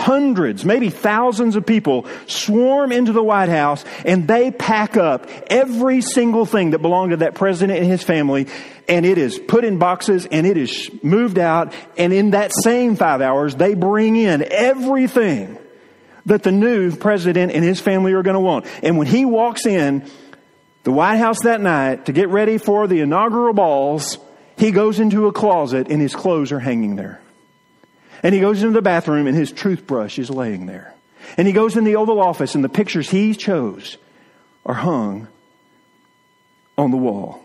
Hundreds, 0.00 0.64
maybe 0.64 0.88
thousands 0.88 1.56
of 1.56 1.66
people 1.66 2.06
swarm 2.26 2.90
into 2.90 3.12
the 3.12 3.22
White 3.22 3.50
House 3.50 3.84
and 4.06 4.26
they 4.26 4.50
pack 4.50 4.96
up 4.96 5.28
every 5.48 6.00
single 6.00 6.46
thing 6.46 6.70
that 6.70 6.78
belonged 6.78 7.10
to 7.10 7.18
that 7.18 7.34
president 7.34 7.78
and 7.78 7.86
his 7.86 8.02
family 8.02 8.46
and 8.88 9.04
it 9.04 9.18
is 9.18 9.38
put 9.38 9.62
in 9.62 9.78
boxes 9.78 10.26
and 10.32 10.46
it 10.46 10.56
is 10.56 10.90
moved 11.02 11.38
out. 11.38 11.74
And 11.98 12.14
in 12.14 12.30
that 12.30 12.50
same 12.64 12.96
five 12.96 13.20
hours, 13.20 13.54
they 13.54 13.74
bring 13.74 14.16
in 14.16 14.42
everything 14.50 15.58
that 16.24 16.42
the 16.44 16.52
new 16.52 16.96
president 16.96 17.52
and 17.52 17.62
his 17.62 17.78
family 17.78 18.14
are 18.14 18.22
going 18.22 18.34
to 18.34 18.40
want. 18.40 18.64
And 18.82 18.96
when 18.96 19.06
he 19.06 19.26
walks 19.26 19.66
in 19.66 20.10
the 20.82 20.92
White 20.92 21.18
House 21.18 21.40
that 21.44 21.60
night 21.60 22.06
to 22.06 22.12
get 22.12 22.30
ready 22.30 22.56
for 22.56 22.86
the 22.86 23.00
inaugural 23.00 23.52
balls, 23.52 24.16
he 24.56 24.70
goes 24.70 24.98
into 24.98 25.26
a 25.26 25.32
closet 25.32 25.88
and 25.90 26.00
his 26.00 26.14
clothes 26.14 26.52
are 26.52 26.58
hanging 26.58 26.96
there. 26.96 27.20
And 28.22 28.34
he 28.34 28.40
goes 28.40 28.62
into 28.62 28.74
the 28.74 28.82
bathroom 28.82 29.26
and 29.26 29.36
his 29.36 29.52
toothbrush 29.52 30.18
is 30.18 30.30
laying 30.30 30.66
there. 30.66 30.94
And 31.36 31.46
he 31.46 31.52
goes 31.52 31.76
in 31.76 31.84
the 31.84 31.96
Oval 31.96 32.20
Office 32.20 32.54
and 32.54 32.64
the 32.64 32.68
pictures 32.68 33.10
he 33.10 33.34
chose 33.34 33.96
are 34.66 34.74
hung 34.74 35.28
on 36.76 36.90
the 36.90 36.96
wall. 36.96 37.42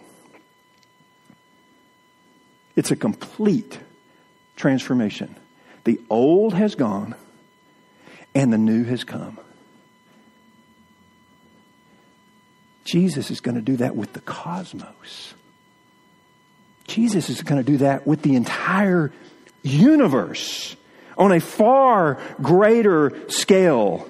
It's 2.75 2.91
a 2.91 2.95
complete 2.95 3.79
transformation. 4.55 5.35
The 5.85 5.99
old 6.09 6.53
has 6.53 6.75
gone 6.75 7.15
and 8.33 8.51
the 8.51 8.57
new 8.57 8.83
has 8.83 9.03
come. 9.03 9.39
Jesus 12.83 13.31
is 13.31 13.39
going 13.41 13.55
to 13.55 13.61
do 13.61 13.77
that 13.77 13.95
with 13.95 14.13
the 14.13 14.19
cosmos. 14.21 15.33
Jesus 16.87 17.29
is 17.29 17.41
going 17.41 17.63
to 17.63 17.71
do 17.71 17.77
that 17.77 18.05
with 18.05 18.21
the 18.21 18.35
entire 18.35 19.11
universe 19.65 20.75
on 21.17 21.31
a 21.31 21.39
far 21.39 22.19
greater 22.41 23.29
scale. 23.29 24.09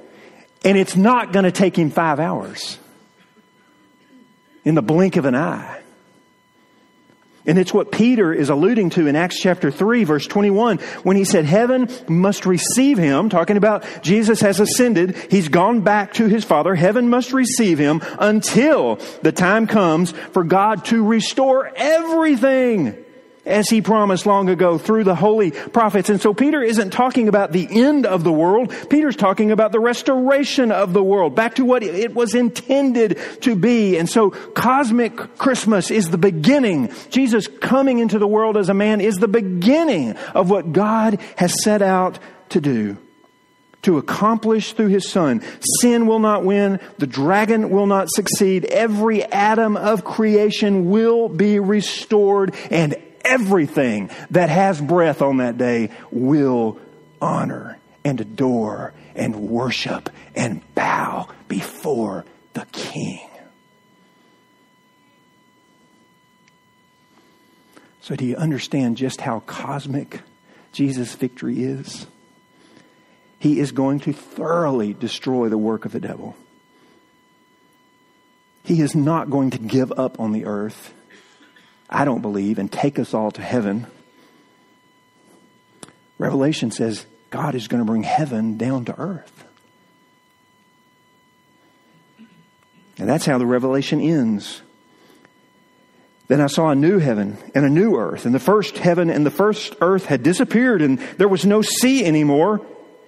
And 0.64 0.78
it's 0.78 0.96
not 0.96 1.32
going 1.32 1.46
to 1.46 1.52
take 1.52 1.78
him 1.78 1.92
five 1.92 2.20
hours 2.20 2.80
in 4.64 4.76
the 4.76 4.82
blink 4.82 5.16
of 5.16 5.26
an 5.26 5.36
eye. 5.36 5.82
And 7.48 7.60
it's 7.60 7.72
what 7.72 7.92
Peter 7.92 8.34
is 8.34 8.50
alluding 8.50 8.90
to 8.92 9.06
in 9.06 9.16
Acts 9.16 9.40
chapter 9.40 9.70
3 9.70 10.04
verse 10.04 10.26
21 10.26 10.80
when 11.04 11.16
he 11.16 11.24
said 11.26 11.46
heaven 11.46 11.90
must 12.08 12.48
receive 12.48 12.98
him, 12.98 13.30
talking 13.30 13.56
about 13.56 13.86
Jesus 14.02 14.42
has 14.42 14.60
ascended, 14.60 15.16
he's 15.30 15.48
gone 15.48 15.82
back 15.82 16.14
to 16.16 16.26
his 16.28 16.44
Father, 16.44 16.74
heaven 16.74 17.08
must 17.08 17.34
receive 17.34 17.78
him 17.78 18.02
until 18.18 18.96
the 19.22 19.32
time 19.32 19.68
comes 19.68 20.12
for 20.12 20.44
God 20.44 20.86
to 20.86 21.04
restore 21.04 21.72
everything 21.76 23.05
as 23.46 23.70
he 23.70 23.82
promised 23.82 24.26
long 24.26 24.50
ago 24.50 24.78
through 24.78 25.04
the 25.04 25.16
holy 25.16 25.52
prophets. 25.52 26.10
And 26.10 26.20
so 26.20 26.34
Peter 26.34 26.62
isn't 26.62 26.92
talking 26.92 27.28
about 27.28 27.52
the 27.52 27.68
end 27.70 28.06
of 28.06 28.24
the 28.24 28.32
world. 28.32 28.74
Peter's 28.90 29.16
talking 29.16 29.52
about 29.52 29.72
the 29.72 29.80
restoration 29.80 30.72
of 30.72 30.94
the 30.94 31.04
world 31.04 31.36
back 31.36 31.56
to 31.56 31.66
what 31.66 31.84
it 31.84 32.14
was 32.14 32.36
intended 32.36 33.20
to 33.42 33.56
be. 33.56 33.98
And 33.98 34.10
so 34.10 34.32
cosmic 34.32 35.38
Christmas 35.38 35.92
is 35.92 36.10
the 36.10 36.18
beginning. 36.18 36.92
Jesus 37.10 37.48
coming 37.48 38.00
into 38.00 38.20
the 38.20 38.28
world 38.28 38.58
as 38.58 38.70
a 38.70 38.74
man 38.74 39.02
is 39.02 39.18
the 39.18 39.28
beginning 39.28 40.16
of 40.34 40.50
what 40.50 40.74
God 40.74 41.20
has 41.38 41.54
set 41.64 41.82
out 41.82 42.20
to 42.50 42.62
do 42.62 42.98
to 43.86 44.00
accomplish 44.00 44.74
through 44.74 44.88
his 44.88 45.08
son. 45.08 45.44
Sin 45.80 46.08
will 46.08 46.18
not 46.18 46.44
win. 46.44 46.80
The 46.98 47.06
dragon 47.06 47.70
will 47.70 47.86
not 47.86 48.08
succeed. 48.10 48.66
Every 48.66 49.24
atom 49.24 49.78
of 49.78 50.04
creation 50.04 50.90
will 50.90 51.30
be 51.30 51.60
restored 51.60 52.56
and 52.72 52.96
everything 53.26 54.10
that 54.32 54.50
has 54.50 54.80
breath 54.80 55.22
on 55.22 55.38
that 55.38 55.58
day 55.58 55.92
will 56.12 56.80
honor 57.22 57.78
and 58.04 58.22
adore 58.22 58.94
and 59.16 59.36
worship 59.36 60.10
and 60.36 60.62
bow 60.76 61.28
before 61.48 62.26
the 62.54 62.66
King. 62.72 63.28
So, 68.02 68.16
do 68.16 68.24
you 68.24 68.36
understand 68.36 68.98
just 68.98 69.22
how 69.22 69.40
cosmic 69.42 70.22
Jesus' 70.72 71.16
victory 71.16 71.64
is? 71.64 72.06
He 73.40 73.60
is 73.60 73.72
going 73.72 74.00
to 74.02 74.14
thoroughly 74.14 74.94
destroy 74.94 75.50
the 75.50 75.58
work 75.58 75.86
of 75.86 75.92
the 75.92 76.00
devil. 76.00 76.36
He 78.64 78.82
is 78.82 78.96
not 78.96 79.30
going 79.30 79.52
to 79.52 79.60
give 79.60 79.92
up 79.92 80.20
on 80.20 80.32
the 80.32 80.46
earth. 80.46 80.94
I 81.90 82.06
don't 82.06 82.22
believe, 82.22 82.60
and 82.60 82.72
take 82.72 83.00
us 83.00 83.14
all 83.14 83.32
to 83.32 83.42
heaven. 83.42 83.88
Revelation 86.18 86.72
says 86.72 87.06
God 87.30 87.56
is 87.56 87.68
going 87.68 87.82
to 87.82 87.86
bring 87.86 88.04
heaven 88.04 88.58
down 88.58 88.86
to 88.86 89.00
earth. 89.00 89.46
And 92.98 93.10
that's 93.10 93.26
how 93.26 93.38
the 93.38 93.46
revelation 93.46 94.00
ends. 94.00 94.62
Then 96.28 96.42
I 96.42 96.48
saw 96.48 96.70
a 96.70 96.76
new 96.76 96.98
heaven 96.98 97.38
and 97.54 97.66
a 97.66 97.70
new 97.70 97.98
earth, 97.98 98.26
and 98.26 98.34
the 98.34 98.40
first 98.40 98.78
heaven 98.78 99.10
and 99.10 99.26
the 99.26 99.32
first 99.32 99.76
earth 99.82 100.06
had 100.06 100.24
disappeared, 100.24 100.82
and 100.82 100.98
there 101.18 101.28
was 101.28 101.46
no 101.46 101.62
sea 101.62 102.04
anymore. 102.04 102.66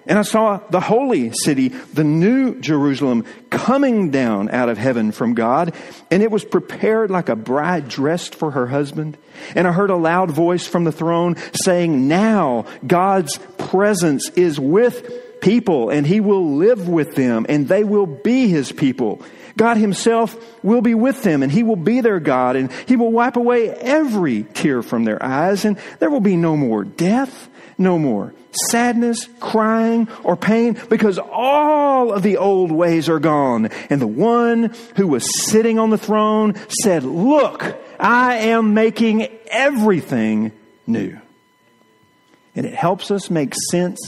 And 0.07 0.17
I 0.17 0.21
saw 0.21 0.61
the 0.69 0.79
holy 0.79 1.31
city, 1.31 1.67
the 1.67 2.03
new 2.03 2.59
Jerusalem, 2.59 3.25
coming 3.49 4.09
down 4.09 4.49
out 4.49 4.69
of 4.69 4.77
heaven 4.77 5.11
from 5.11 5.33
God, 5.33 5.73
and 6.09 6.23
it 6.23 6.31
was 6.31 6.45
prepared 6.45 7.11
like 7.11 7.27
a 7.29 7.35
bride 7.35 7.89
dressed 7.89 8.33
for 8.35 8.51
her 8.51 8.67
husband. 8.67 9.17
And 9.53 9.67
I 9.67 9.73
heard 9.73 9.89
a 9.89 9.97
loud 9.97 10.31
voice 10.31 10.65
from 10.65 10.85
the 10.85 10.91
throne 10.91 11.35
saying, 11.53 12.07
Now 12.07 12.65
God's 12.85 13.37
presence 13.57 14.29
is 14.29 14.59
with 14.59 15.41
people, 15.41 15.89
and 15.89 16.07
he 16.07 16.21
will 16.21 16.55
live 16.55 16.87
with 16.87 17.15
them, 17.15 17.45
and 17.49 17.67
they 17.67 17.83
will 17.83 18.07
be 18.07 18.47
his 18.47 18.71
people. 18.71 19.21
God 19.57 19.77
himself 19.77 20.37
will 20.63 20.81
be 20.81 20.93
with 20.93 21.23
them, 21.23 21.43
and 21.43 21.51
he 21.51 21.63
will 21.63 21.75
be 21.75 21.99
their 21.99 22.19
God, 22.19 22.55
and 22.55 22.71
he 22.87 22.95
will 22.95 23.11
wipe 23.11 23.35
away 23.35 23.71
every 23.71 24.43
tear 24.43 24.81
from 24.81 25.03
their 25.03 25.21
eyes, 25.21 25.65
and 25.65 25.77
there 25.99 26.09
will 26.09 26.21
be 26.21 26.37
no 26.37 26.55
more 26.55 26.83
death 26.83 27.49
no 27.77 27.97
more 27.97 28.33
sadness, 28.69 29.27
crying, 29.39 30.07
or 30.23 30.35
pain, 30.35 30.77
because 30.89 31.19
all 31.19 32.11
of 32.11 32.23
the 32.23 32.37
old 32.37 32.71
ways 32.71 33.09
are 33.09 33.19
gone. 33.19 33.67
And 33.89 34.01
the 34.01 34.07
one 34.07 34.75
who 34.95 35.07
was 35.07 35.27
sitting 35.49 35.79
on 35.79 35.89
the 35.89 35.97
throne 35.97 36.55
said, 36.81 37.03
Look, 37.03 37.77
I 37.99 38.35
am 38.35 38.73
making 38.73 39.27
everything 39.47 40.51
new. 40.85 41.19
And 42.55 42.65
it 42.65 42.73
helps 42.73 43.11
us 43.11 43.29
make 43.29 43.53
sense 43.71 43.99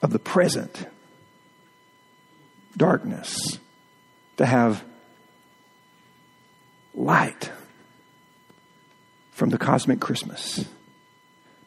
of 0.00 0.12
the 0.12 0.18
present 0.18 0.86
darkness, 2.76 3.58
to 4.38 4.46
have 4.46 4.82
light 6.94 7.50
from 9.32 9.50
the 9.50 9.58
cosmic 9.58 10.00
Christmas. 10.00 10.64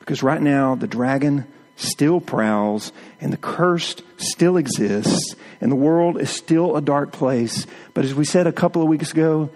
Because 0.05 0.21
right 0.21 0.41
now, 0.41 0.75
the 0.75 0.85
dragon 0.85 1.47
still 1.77 2.21
prowls, 2.21 2.91
and 3.19 3.33
the 3.33 3.37
cursed 3.37 4.03
still 4.17 4.55
exists, 4.55 5.35
and 5.59 5.71
the 5.71 5.75
world 5.75 6.21
is 6.21 6.29
still 6.29 6.75
a 6.75 6.81
dark 6.81 7.11
place. 7.11 7.65
But 7.95 8.05
as 8.05 8.13
we 8.13 8.23
said 8.23 8.45
a 8.45 8.51
couple 8.51 8.83
of 8.83 8.87
weeks 8.87 9.11
ago, 9.11 9.49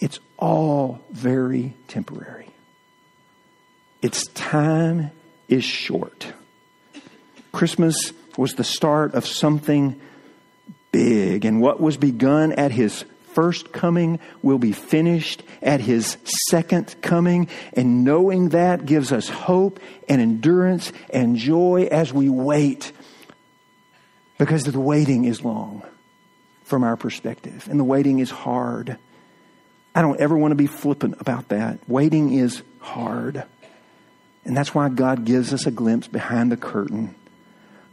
it's 0.00 0.18
all 0.36 0.98
very 1.12 1.74
temporary. 1.86 2.48
Its 4.02 4.26
time 4.34 5.12
is 5.48 5.62
short. 5.62 6.26
Christmas 7.52 8.12
was 8.36 8.54
the 8.54 8.64
start 8.64 9.14
of 9.14 9.24
something 9.24 10.00
big, 10.90 11.44
and 11.44 11.60
what 11.60 11.80
was 11.80 11.96
begun 11.96 12.50
at 12.50 12.72
his 12.72 13.04
first 13.34 13.72
coming 13.72 14.18
will 14.42 14.58
be 14.58 14.72
finished 14.72 15.42
at 15.60 15.80
his 15.80 16.16
second 16.48 16.94
coming. 17.02 17.48
And 17.74 18.04
knowing 18.04 18.50
that 18.50 18.86
gives 18.86 19.12
us 19.12 19.28
hope 19.28 19.80
and 20.08 20.20
endurance 20.20 20.92
and 21.10 21.36
joy 21.36 21.88
as 21.90 22.12
we 22.12 22.28
wait. 22.28 22.92
Because 24.38 24.64
the 24.64 24.80
waiting 24.80 25.26
is 25.26 25.44
long 25.44 25.82
from 26.64 26.82
our 26.82 26.96
perspective, 26.96 27.68
and 27.70 27.78
the 27.78 27.84
waiting 27.84 28.20
is 28.20 28.30
hard. 28.30 28.96
I 29.94 30.02
don't 30.02 30.18
ever 30.18 30.36
want 30.36 30.52
to 30.52 30.56
be 30.56 30.66
flippant 30.66 31.20
about 31.20 31.50
that. 31.50 31.78
Waiting 31.86 32.32
is 32.32 32.62
hard. 32.80 33.44
And 34.44 34.56
that's 34.56 34.74
why 34.74 34.88
God 34.88 35.24
gives 35.24 35.52
us 35.52 35.66
a 35.66 35.70
glimpse 35.70 36.08
behind 36.08 36.50
the 36.50 36.56
curtain 36.56 37.14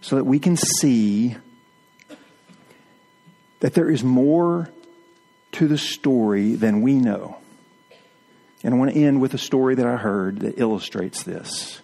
so 0.02 0.16
that 0.16 0.24
we 0.24 0.40
can 0.40 0.58
see 0.58 1.36
that 3.60 3.74
there 3.74 3.90
is 3.90 4.04
more 4.04 4.70
to 5.54 5.68
the 5.68 5.78
story 5.78 6.56
than 6.56 6.82
we 6.82 6.96
know. 6.96 7.38
And 8.64 8.74
I 8.74 8.78
want 8.78 8.94
to 8.94 8.98
end 9.04 9.22
with 9.22 9.34
a 9.34 9.40
story 9.40 9.76
that 9.76 9.86
I 9.86 9.98
heard 9.98 10.42
that 10.42 10.60
illustrates 10.60 11.24
this. 11.24 11.82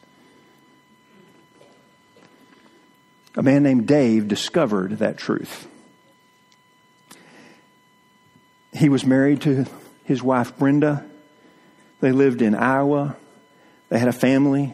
A 3.36 3.44
man 3.44 3.64
named 3.64 3.88
Dave 3.88 4.28
discovered 4.28 5.00
that 5.00 5.18
truth. 5.18 5.68
He 8.74 8.90
was 8.90 9.06
married 9.06 9.42
to 9.42 9.66
his 10.06 10.22
wife 10.24 10.58
Brenda. 10.58 11.06
They 12.00 12.12
lived 12.12 12.42
in 12.42 12.56
Iowa. 12.56 13.16
They 13.90 14.00
had 14.00 14.08
a 14.08 14.14
family. 14.14 14.74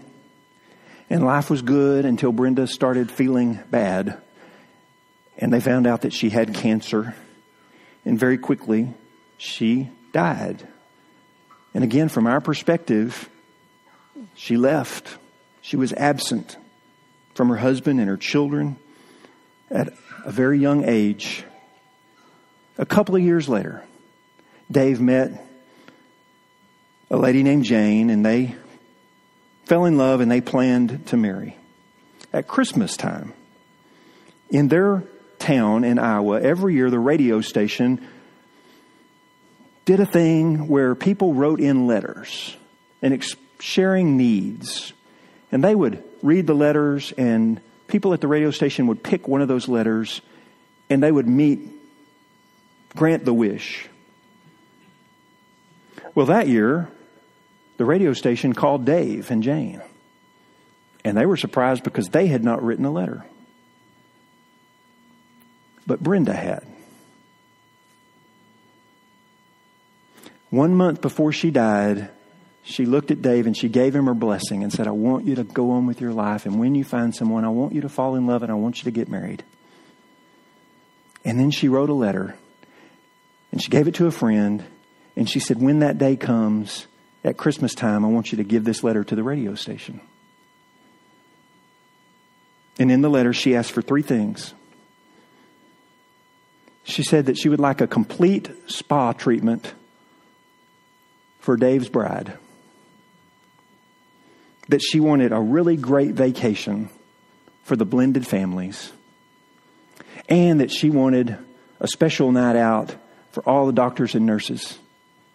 And 1.09 1.25
life 1.25 1.49
was 1.49 1.61
good 1.61 2.05
until 2.05 2.31
Brenda 2.31 2.67
started 2.67 3.11
feeling 3.11 3.59
bad. 3.69 4.17
And 5.37 5.53
they 5.53 5.59
found 5.59 5.87
out 5.87 6.01
that 6.01 6.13
she 6.13 6.29
had 6.29 6.53
cancer. 6.53 7.15
And 8.05 8.19
very 8.19 8.37
quickly, 8.37 8.93
she 9.37 9.89
died. 10.11 10.67
And 11.73 11.83
again, 11.83 12.09
from 12.09 12.27
our 12.27 12.41
perspective, 12.41 13.29
she 14.35 14.57
left. 14.57 15.17
She 15.61 15.75
was 15.75 15.93
absent 15.93 16.57
from 17.33 17.49
her 17.49 17.57
husband 17.57 17.99
and 17.99 18.09
her 18.09 18.17
children 18.17 18.77
at 19.71 19.93
a 20.25 20.31
very 20.31 20.59
young 20.59 20.83
age. 20.83 21.43
A 22.77 22.85
couple 22.85 23.15
of 23.15 23.21
years 23.21 23.49
later, 23.49 23.83
Dave 24.71 24.99
met 25.01 25.45
a 27.09 27.17
lady 27.17 27.43
named 27.43 27.63
Jane, 27.63 28.09
and 28.09 28.25
they 28.25 28.55
fell 29.65 29.85
in 29.85 29.97
love 29.97 30.19
and 30.19 30.31
they 30.31 30.41
planned 30.41 31.07
to 31.07 31.17
marry. 31.17 31.57
At 32.31 32.47
Christmas 32.47 32.97
time, 32.97 33.33
in 34.49 34.67
their 34.67 35.03
town 35.43 35.83
in 35.83 35.99
Iowa, 35.99 36.41
every 36.41 36.73
year 36.73 36.89
the 36.89 36.99
radio 36.99 37.41
station 37.41 38.01
did 39.85 39.99
a 39.99 40.05
thing 40.05 40.67
where 40.67 40.95
people 40.95 41.33
wrote 41.33 41.59
in 41.59 41.85
letters 41.85 42.55
and 43.01 43.13
ex- 43.13 43.35
sharing 43.59 44.17
needs. 44.17 44.93
And 45.51 45.63
they 45.63 45.75
would 45.75 46.03
read 46.21 46.47
the 46.47 46.55
letters, 46.55 47.11
and 47.17 47.59
people 47.87 48.13
at 48.13 48.21
the 48.21 48.27
radio 48.27 48.49
station 48.49 48.87
would 48.87 49.03
pick 49.03 49.27
one 49.27 49.41
of 49.41 49.47
those 49.47 49.67
letters 49.67 50.21
and 50.89 51.01
they 51.01 51.11
would 51.11 51.27
meet, 51.27 51.59
grant 52.95 53.25
the 53.25 53.33
wish. 53.33 53.87
Well, 56.15 56.27
that 56.27 56.47
year, 56.47 56.89
the 57.77 57.85
radio 57.85 58.13
station 58.13 58.53
called 58.53 58.85
Dave 58.85 59.31
and 59.31 59.41
Jane. 59.43 59.81
And 61.03 61.17
they 61.17 61.25
were 61.25 61.37
surprised 61.37 61.83
because 61.83 62.07
they 62.09 62.27
had 62.27 62.43
not 62.43 62.63
written 62.63 62.85
a 62.85 62.91
letter 62.91 63.25
but 65.85 66.01
Brenda 66.01 66.33
had. 66.33 66.65
One 70.49 70.75
month 70.75 71.01
before 71.01 71.31
she 71.31 71.49
died, 71.49 72.09
she 72.61 72.85
looked 72.85 73.11
at 73.11 73.21
Dave 73.21 73.47
and 73.47 73.57
she 73.57 73.69
gave 73.69 73.95
him 73.95 74.05
her 74.05 74.13
blessing 74.13 74.63
and 74.63 74.71
said, 74.71 74.87
I 74.87 74.91
want 74.91 75.25
you 75.25 75.35
to 75.35 75.43
go 75.43 75.71
on 75.71 75.87
with 75.87 75.99
your 75.99 76.13
life. 76.13 76.45
And 76.45 76.59
when 76.59 76.75
you 76.75 76.83
find 76.83 77.13
someone, 77.13 77.43
I 77.43 77.49
want 77.49 77.73
you 77.73 77.81
to 77.81 77.89
fall 77.89 78.15
in 78.15 78.27
love 78.27 78.43
and 78.43 78.51
I 78.51 78.55
want 78.55 78.77
you 78.77 78.83
to 78.83 78.91
get 78.91 79.09
married. 79.09 79.43
And 81.25 81.39
then 81.39 81.51
she 81.51 81.69
wrote 81.69 81.89
a 81.89 81.93
letter 81.93 82.35
and 83.51 83.61
she 83.61 83.69
gave 83.69 83.87
it 83.87 83.95
to 83.95 84.07
a 84.07 84.11
friend. 84.11 84.63
And 85.15 85.29
she 85.29 85.39
said, 85.39 85.61
When 85.61 85.79
that 85.79 85.97
day 85.97 86.15
comes 86.15 86.87
at 87.23 87.37
Christmas 87.37 87.73
time, 87.73 88.05
I 88.05 88.09
want 88.09 88.31
you 88.31 88.37
to 88.37 88.43
give 88.43 88.63
this 88.63 88.83
letter 88.83 89.03
to 89.03 89.15
the 89.15 89.23
radio 89.23 89.55
station. 89.55 90.01
And 92.79 92.91
in 92.91 93.01
the 93.01 93.09
letter, 93.09 93.33
she 93.33 93.55
asked 93.55 93.71
for 93.71 93.81
three 93.81 94.01
things 94.01 94.53
she 96.83 97.03
said 97.03 97.27
that 97.27 97.37
she 97.37 97.49
would 97.49 97.59
like 97.59 97.81
a 97.81 97.87
complete 97.87 98.49
spa 98.67 99.13
treatment 99.13 99.73
for 101.39 101.57
Dave's 101.57 101.89
bride. 101.89 102.37
That 104.69 104.81
she 104.81 104.99
wanted 104.99 105.31
a 105.31 105.39
really 105.39 105.75
great 105.75 106.11
vacation 106.11 106.89
for 107.63 107.75
the 107.75 107.85
blended 107.85 108.27
families. 108.27 108.91
And 110.29 110.61
that 110.61 110.71
she 110.71 110.89
wanted 110.89 111.37
a 111.79 111.87
special 111.87 112.31
night 112.31 112.55
out 112.55 112.95
for 113.31 113.47
all 113.47 113.65
the 113.65 113.73
doctors 113.73 114.15
and 114.15 114.25
nurses 114.25 114.77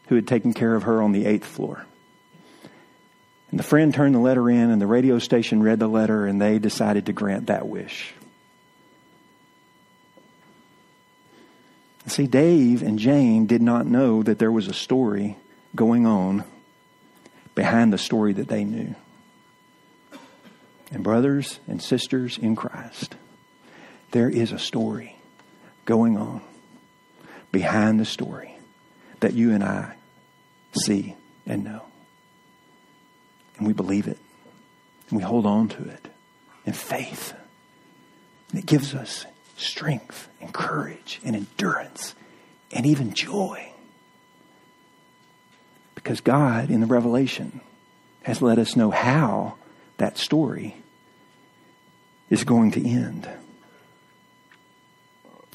who 0.09 0.15
had 0.15 0.27
taken 0.27 0.55
care 0.55 0.75
of 0.75 0.85
her 0.85 1.03
on 1.03 1.13
the 1.13 1.27
eighth 1.27 1.45
floor. 1.45 1.85
And 3.51 3.59
the 3.59 3.65
friend 3.65 3.95
turned 3.95 4.15
the 4.15 4.19
letter 4.19 4.49
in, 4.51 4.71
and 4.71 4.81
the 4.81 4.87
radio 4.87 5.19
station 5.19 5.63
read 5.63 5.79
the 5.79 5.89
letter, 5.89 6.27
and 6.27 6.41
they 6.41 6.59
decided 6.59 7.07
to 7.07 7.13
grant 7.13 7.47
that 7.47 7.67
wish. 7.67 8.13
See, 12.09 12.27
Dave 12.27 12.83
and 12.83 12.99
Jane 12.99 13.47
did 13.47 13.63
not 13.63 13.87
know 13.87 14.23
that 14.23 14.39
there 14.39 14.51
was 14.51 14.67
a 14.67 14.73
story 14.73 15.37
going 15.77 16.07
on 16.07 16.43
behind 17.55 17.93
the 17.93 17.99
story 17.99 18.33
that 18.33 18.49
they 18.49 18.65
knew. 18.65 18.95
And, 20.91 21.05
brothers 21.05 21.61
and 21.69 21.83
sisters 21.83 22.39
in 22.39 22.57
Christ, 22.57 23.15
there 24.13 24.31
is 24.31 24.53
a 24.53 24.59
story 24.59 25.17
going 25.85 26.17
on 26.17 26.41
behind 27.53 28.01
the 28.01 28.07
story 28.07 28.59
that 29.21 29.35
you 29.35 29.53
and 29.53 29.63
I 29.63 29.95
see 30.73 31.15
and 31.47 31.63
know. 31.63 31.83
And 33.59 33.67
we 33.67 33.75
believe 33.75 34.09
it. 34.09 34.19
And 35.11 35.19
we 35.19 35.23
hold 35.23 35.47
on 35.47 35.69
to 35.69 35.83
it 35.85 36.09
in 36.65 36.73
faith. 36.73 37.35
And 38.51 38.59
it 38.59 38.67
gives 38.67 38.95
us 38.95 39.27
strength 39.59 40.29
and 40.41 40.53
courage 40.53 41.21
and 41.25 41.35
endurance 41.35 42.15
and 42.73 42.87
even 42.87 43.13
joy. 43.13 43.73
Because 45.95 46.21
God, 46.21 46.71
in 46.71 46.81
the 46.81 46.87
Revelation, 46.87 47.61
has 48.23 48.41
let 48.41 48.59
us 48.59 48.77
know 48.77 48.91
how 48.91 49.55
that 49.99 50.17
story 50.17 50.77
is 52.31 52.45
going 52.45 52.71
to 52.73 52.87
end. 52.87 53.29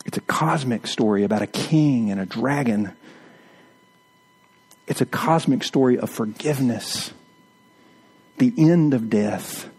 It's 0.06 0.18
a 0.18 0.22
cosmic 0.22 0.86
story 0.86 1.24
about 1.24 1.42
a 1.42 1.48
king 1.48 2.12
and 2.12 2.20
a 2.20 2.26
dragon. 2.26 2.92
It's 4.86 5.02
a 5.02 5.06
cosmic 5.06 5.64
story 5.64 5.98
of 5.98 6.10
forgiveness, 6.10 7.14
the 8.38 8.54
end 8.58 8.94
of 8.94 9.10
death, 9.10 9.70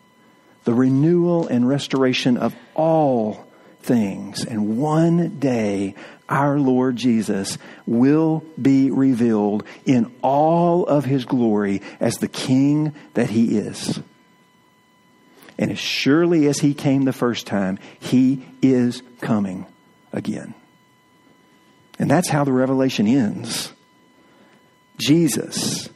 the 0.64 0.72
renewal 0.72 1.47
and 1.47 1.68
restoration 1.68 2.39
of 2.39 2.55
all 2.75 3.47
things. 3.85 4.45
And 4.45 4.78
one 4.78 5.39
day, 5.39 5.95
our 6.28 6.59
Lord 6.59 6.97
Jesus 6.97 7.59
will 7.87 8.45
be 8.61 8.91
revealed 8.91 9.64
in 9.85 10.12
all 10.22 10.87
of 10.87 11.05
his 11.05 11.24
glory 11.24 11.82
as 12.01 12.16
the 12.16 12.28
King 12.28 12.95
that 13.14 13.30
he 13.30 13.59
is. 13.59 14.01
And 15.59 15.70
as 15.70 15.78
surely 15.78 16.49
as 16.49 16.59
he 16.59 16.74
came 16.74 17.05
the 17.05 17.12
first 17.12 17.47
time, 17.47 17.78
he 18.01 18.45
is 18.61 19.03
coming 19.20 19.66
again. 20.12 20.55
And 21.99 22.11
that's 22.11 22.28
how 22.28 22.43
the 22.45 22.53
revelation 22.53 23.07
ends. 23.07 23.72
Jesus, 24.97 25.89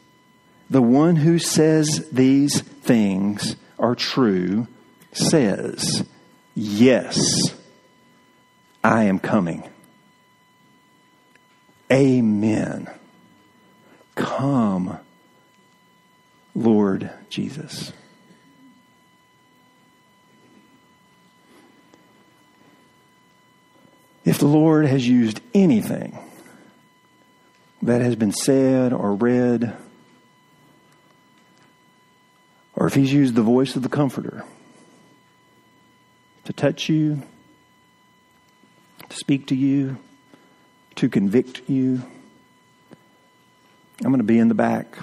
the 0.70 0.82
one 0.82 1.16
who 1.16 1.38
says 1.38 2.08
these 2.12 2.60
things 2.60 3.56
are 3.78 3.94
true, 3.94 4.68
says, 5.12 6.04
Yes. 6.54 7.57
I 8.82 9.04
am 9.04 9.18
coming. 9.18 9.68
Amen. 11.90 12.88
Come, 14.14 14.98
Lord 16.54 17.10
Jesus. 17.30 17.92
If 24.24 24.38
the 24.38 24.46
Lord 24.46 24.84
has 24.84 25.08
used 25.08 25.40
anything 25.54 26.18
that 27.80 28.02
has 28.02 28.14
been 28.14 28.32
said 28.32 28.92
or 28.92 29.14
read, 29.14 29.74
or 32.76 32.86
if 32.86 32.94
He's 32.94 33.12
used 33.12 33.34
the 33.34 33.42
voice 33.42 33.74
of 33.74 33.82
the 33.82 33.88
Comforter 33.88 34.44
to 36.44 36.52
touch 36.52 36.90
you, 36.90 37.22
to 39.08 39.16
speak 39.16 39.48
to 39.48 39.54
you, 39.54 39.98
to 40.96 41.08
convict 41.08 41.62
you, 41.68 42.02
I'm 44.00 44.10
going 44.10 44.18
to 44.18 44.24
be 44.24 44.38
in 44.38 44.48
the 44.48 44.54
back 44.54 44.96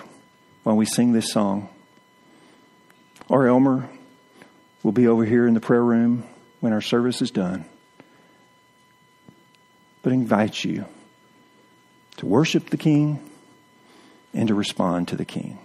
while 0.64 0.78
we 0.78 0.86
sing 0.86 1.12
this 1.12 1.32
song. 1.32 1.70
Or 3.28 3.48
Elmer 3.48 3.90
will 4.84 4.94
be 4.94 5.08
over 5.08 5.26
here 5.26 5.48
in 5.48 5.54
the 5.54 5.60
prayer 5.60 5.84
room 5.84 6.24
when 6.62 6.72
our 6.72 6.82
service 6.82 7.22
is 7.22 7.32
done. 7.32 7.66
But 10.02 10.14
invite 10.14 10.64
you 10.64 10.86
to 12.18 12.26
worship 12.26 12.70
the 12.70 12.78
King 12.78 13.20
and 14.34 14.48
to 14.48 14.54
respond 14.54 15.10
to 15.10 15.16
the 15.16 15.26
King. 15.26 15.60